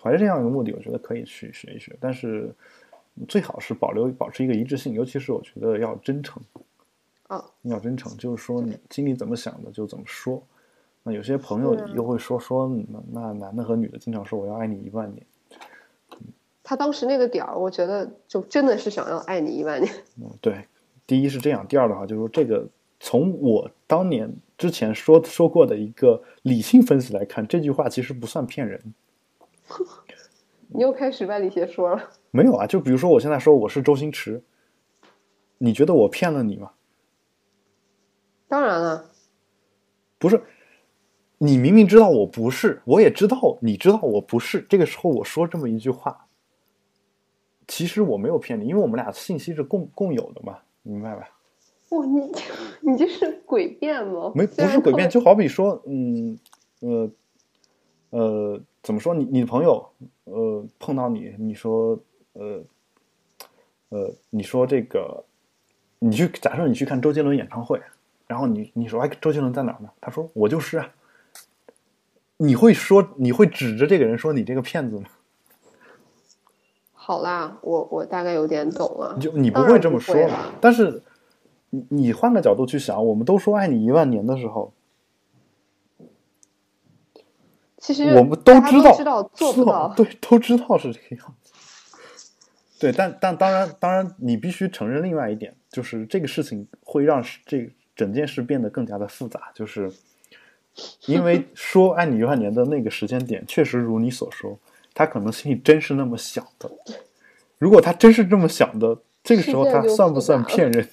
[0.00, 2.54] 怀着这样一个目的，我觉得可以去学一学，但是
[3.26, 6.40] 最好是保留保持一个一致性，尤其是我觉得要真诚。
[7.60, 10.42] 你要真诚，就是说你心里怎么想的就怎么说。
[11.02, 15.26] 那有些朋友又会说说，那那男的和女的经常说我要爱你一万年。
[16.62, 19.92] 他当时那个点儿，我觉得就真的是想要爱你一万年。
[20.20, 20.64] 嗯，对。
[21.04, 22.64] 第一是这样，第二的话就是说，这个
[23.00, 28.80] 从我当年之前说说过的一个理性分析来看，这句话其实不算骗人。
[30.68, 32.10] 你又开始歪理邪说了。
[32.30, 34.40] 没有啊，就比如说我现在说我是周星驰，
[35.58, 36.70] 你觉得我骗了你吗？
[38.52, 39.10] 当然了。
[40.18, 40.38] 不是，
[41.38, 44.60] 你明明知道我不是，我也知道你知道我不是。
[44.68, 46.26] 这个时候我说这么一句话，
[47.66, 51.30] 其实我没有骗你，因为我们俩信息是共共有的嘛，明白吧？
[51.92, 52.30] 哇，你
[52.92, 54.30] 你这是诡辩吗？
[54.34, 56.38] 没，不是诡辩，就好比说，嗯，
[56.80, 57.10] 呃，
[58.10, 59.14] 呃，怎么说？
[59.14, 59.82] 你你的朋友，
[60.24, 61.98] 呃，碰到你，你说，
[62.34, 62.62] 呃，
[63.88, 65.24] 呃，你说这个，
[65.98, 67.80] 你去假设你去看周杰伦演唱会。
[68.32, 69.90] 然后你你说哎，周杰伦在哪呢？
[70.00, 70.90] 他说我就是啊。
[72.38, 75.04] 你会说你会指着这个人说你这个骗子吗？
[76.92, 79.16] 好啦，我我大概有点懂了。
[79.20, 80.16] 就你不会这么说，
[80.60, 81.02] 但是
[81.70, 84.72] 你你换个角度去想，我们都说爱你一万年的时候，
[87.78, 91.52] 其实我们都知道知道做不到，对，都知道是这个样子。
[92.80, 97.72] 对，但但当然当然，你必须承认另外一点，就是这个事情会让这。
[97.94, 99.92] 整件事变得更加的复杂，就是
[101.06, 104.58] 因为说爱你一万年的那个时间点，确实如你所说，
[104.94, 106.70] 他可能心里真是那么想的。
[107.58, 110.88] 如果他真是这么想的，这个时候他算不算骗人？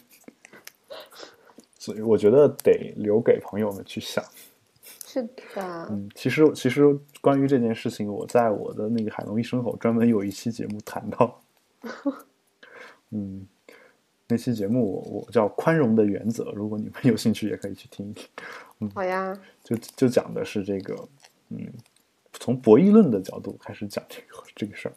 [1.79, 4.23] 所以我觉得得留给朋友们去想。
[5.07, 5.87] 是的。
[5.89, 6.83] 嗯，其实其实
[7.21, 11.41] 关于这件事情，我在我的那个海龙一生吼专门有一期节目谈到。
[13.11, 13.47] 嗯。
[14.29, 18.29] 那期节目我我叫宽容的原则，如果你们有兴趣也可以去听一听。
[18.79, 19.35] 嗯，好呀。
[19.63, 20.95] 就就讲的是这个，
[21.49, 21.67] 嗯，
[22.33, 24.93] 从博弈论的角度开始讲这个这个事儿。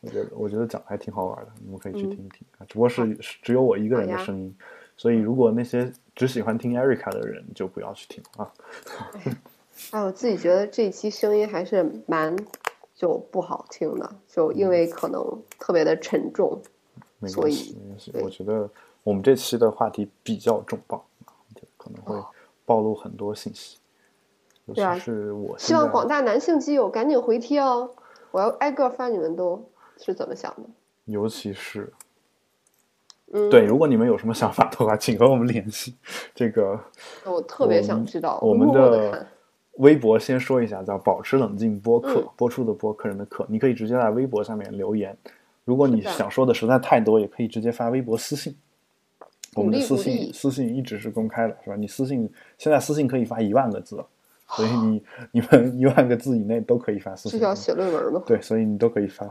[0.00, 2.66] 我觉得我觉得讲的还挺好玩的，你们可以去听一听啊。
[2.66, 4.52] 只不过是只有我一个人的声音，
[4.96, 8.52] 所以如果那些只喜欢听 Erica 的人就不要去听啊。
[9.92, 12.36] 哎，我自己觉得这期声音还是蛮
[12.96, 15.22] 就不好听的，就因为可能
[15.60, 16.60] 特别的沉重。
[17.22, 18.12] 没关系，没关系。
[18.22, 18.68] 我觉得
[19.04, 21.00] 我们这期的话题比较重磅，
[21.76, 22.20] 可能会
[22.66, 23.78] 暴露很多信息。
[24.66, 27.90] 尤其是我希望广大男性基友赶紧回帖哦！
[28.30, 29.64] 我要挨个发你们都
[29.98, 30.62] 是怎么想的。
[31.06, 31.92] 尤其是，
[33.32, 35.96] 嗯，对，如果你们有什么想法的话，请和我们联系。
[36.34, 36.78] 这个
[37.24, 38.38] 我特别想知道。
[38.40, 39.26] 我们的
[39.78, 45.16] 微博先说一下，叫“保持冷静播客”，播出的播，客人的课，你可以直接在微博上面留言。
[45.64, 48.56] 如果你想说的实在太多，也可以直接发微博私信。
[49.54, 51.76] 我们的私信私信一直是公开的，是吧？
[51.76, 54.02] 你私信现在私信可以发一万个字，
[54.48, 57.38] 所以你你们一万个字以内都可以发私信。
[57.54, 58.22] 写论文吗？
[58.26, 59.26] 对，所以你都可以发，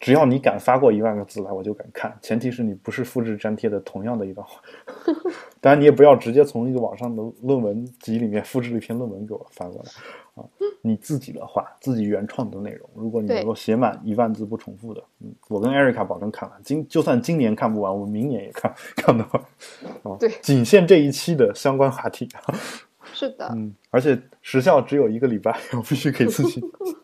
[0.00, 2.16] 只要你敢发过一万个字来，我就敢看。
[2.22, 4.60] 前提是你不是复制粘贴的同样的一段话。
[5.60, 9.90] 当然，你也不要直接从一个网上的论文集里面复制了一篇论文给我发过来
[10.42, 10.46] 啊。
[10.82, 16.60] 你自己的话，自己原创的内容，如果你能够写满一万字不重复的，嗯，我跟艾瑞卡保证看完。
[16.62, 19.42] 今就算今年看不完，我明年也看看得完。
[20.04, 22.28] 啊，对，仅限这一期的相关话题。
[23.12, 26.60] 是的，嗯，而且时效只有一个礼拜， 我必须给自己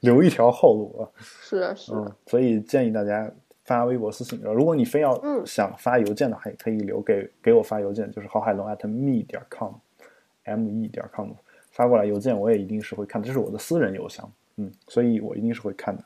[0.00, 1.08] 留一条后路啊。
[1.20, 3.30] 是啊，是嗯，所以建议大家
[3.64, 4.40] 发微博私信。
[4.42, 11.30] 如果你非要想发邮件的话，也可以留给给我发邮件，就是郝海龙 at me 点 com，m e 点 com。
[11.70, 16.02] 发过来邮件我也一定是会看，这是我的私人邮箱，嗯，所以我一定是会看的，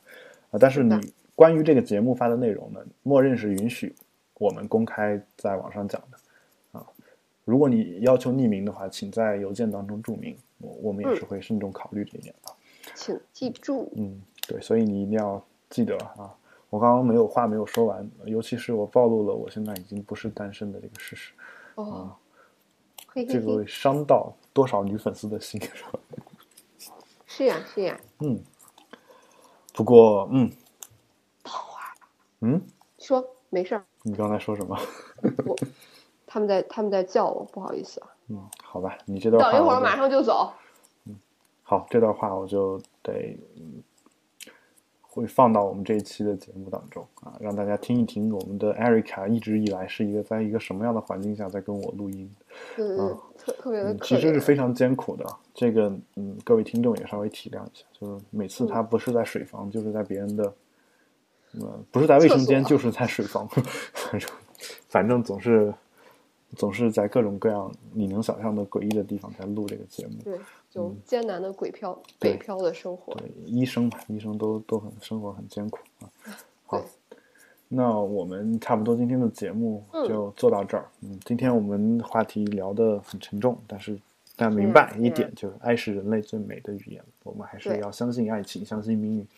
[0.50, 3.94] 啊，但是你关于这个节目发的内容呢，默认是允许
[4.34, 6.86] 我们公开在网上讲的，啊，
[7.46, 12.52] 如果你要求匿名的话，请在邮件当中注明，我我们也是会慎重考虑这一点的，
[12.94, 16.34] 请记住，嗯，对，所以你一定要记得啊，
[16.70, 21.32] 我刚刚没有话没有说完，尤其是我暴露了我现在已经不是单身的这个事实，
[21.76, 22.14] 哦，
[23.14, 24.32] 这个会伤到。
[24.54, 25.98] 多少女粉丝的心是吧？
[27.24, 27.98] 是呀，是呀。
[28.18, 28.38] 嗯。
[29.72, 30.52] 不过，嗯。
[31.42, 31.80] 套话。
[32.40, 32.60] 嗯。
[32.98, 33.82] 说，没事儿。
[34.02, 34.78] 你刚才说什么？
[35.46, 35.56] 我，
[36.26, 38.08] 他们在，他们在叫我，不好意思啊。
[38.28, 39.42] 嗯，好吧，你这段。
[39.50, 40.52] 等一会儿，马上就走。
[41.62, 43.38] 嗯，好，这段话我就得。
[45.14, 52.34] 会放到我们这一期的节目当中啊，让大家听一听我们的艾瑞卡一直以来是一个在一个什么样的环境下在跟我录音，
[52.78, 55.26] 嗯，特特别的，其实是非常艰苦的。
[55.52, 60.54] 这个嗯，各位听众也稍微体谅一下，就是每次他不是在水房，就是在别人的，
[61.60, 63.46] 嗯，不是在卫生间，就是在水房，
[63.92, 64.30] 反正
[64.88, 65.74] 反正总是。
[66.54, 70.38] 总是在各种各样你能想象的诡异的地方在录这个节目，对，
[70.72, 73.12] 就艰难的鬼漂北漂的生活。
[73.14, 76.08] 对，医生嘛，医生都都很生活很艰苦啊。
[76.64, 76.82] 好，
[77.68, 80.88] 那我们差不多今天的节目就做到这儿。
[81.02, 83.98] 嗯，今天我们话题聊得很沉重，但是
[84.34, 87.04] 但明白一点，就是爱是人类最美的语言。
[87.22, 89.28] 我们还是要相信爱情，相信命运。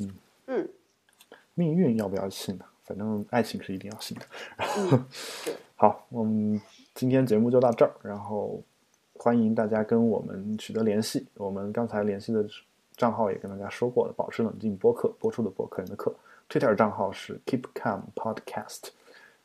[0.00, 0.14] 嗯
[0.46, 0.68] 嗯，
[1.52, 2.64] 命运要不要信呢？
[2.84, 5.04] 反正爱情是一定要信的。
[5.76, 6.60] 好，我们
[6.94, 8.62] 今天节目就到这儿，然后
[9.24, 11.24] 欢迎大家跟我们取得联系。
[11.36, 12.44] 我们刚才联系的
[12.96, 16.12] 账号也跟大家说过了，保持冷静播客播出的播客人的课
[16.50, 18.88] ，Twitter 账号是 Keep Calm Podcast，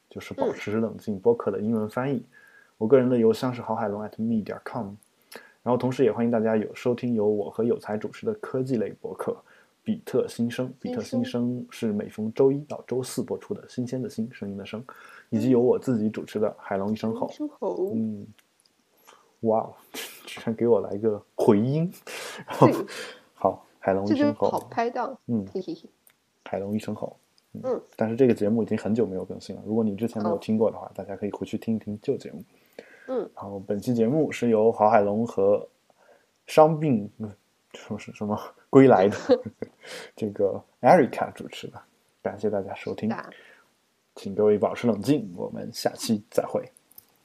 [0.09, 2.25] 就是保持冷静播客的英文翻译。
[2.79, 4.95] 我个人的邮箱是郝海龙 at me 点 com，
[5.61, 9.31] 然后同时也欢迎大家有收听由我和有才主持的科技类博客
[9.83, 14.83] 《比特新生》，比特新生是每逢周一到周四播出的新鲜的新声音的声，
[15.29, 17.31] 以及由我自己主持的海龙一声吼。
[17.93, 18.25] 嗯，
[19.41, 19.69] 哇，
[20.25, 21.91] 居然给我来个回音，
[23.35, 25.45] 好，海龙一声吼，好拍档，嗯，
[26.43, 27.17] 海龙一声吼。
[27.63, 29.61] 嗯，但是这个节目已经很久没有更新了。
[29.65, 32.43] 如果你之前没有听过的话，大家可以回去听一听旧节目。
[33.07, 35.67] 嗯，然后本期节目是由郝海龙和
[36.45, 37.09] 伤病
[37.73, 38.37] 说是什么
[38.69, 39.17] 归来的
[40.15, 41.81] 这个 Erica 主持的，
[42.21, 43.11] 感谢大家收听，
[44.15, 46.69] 请各位保持冷静，我们下期再会，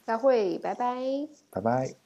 [0.05, 0.95] 再会，拜拜，
[1.51, 2.02] 拜拜。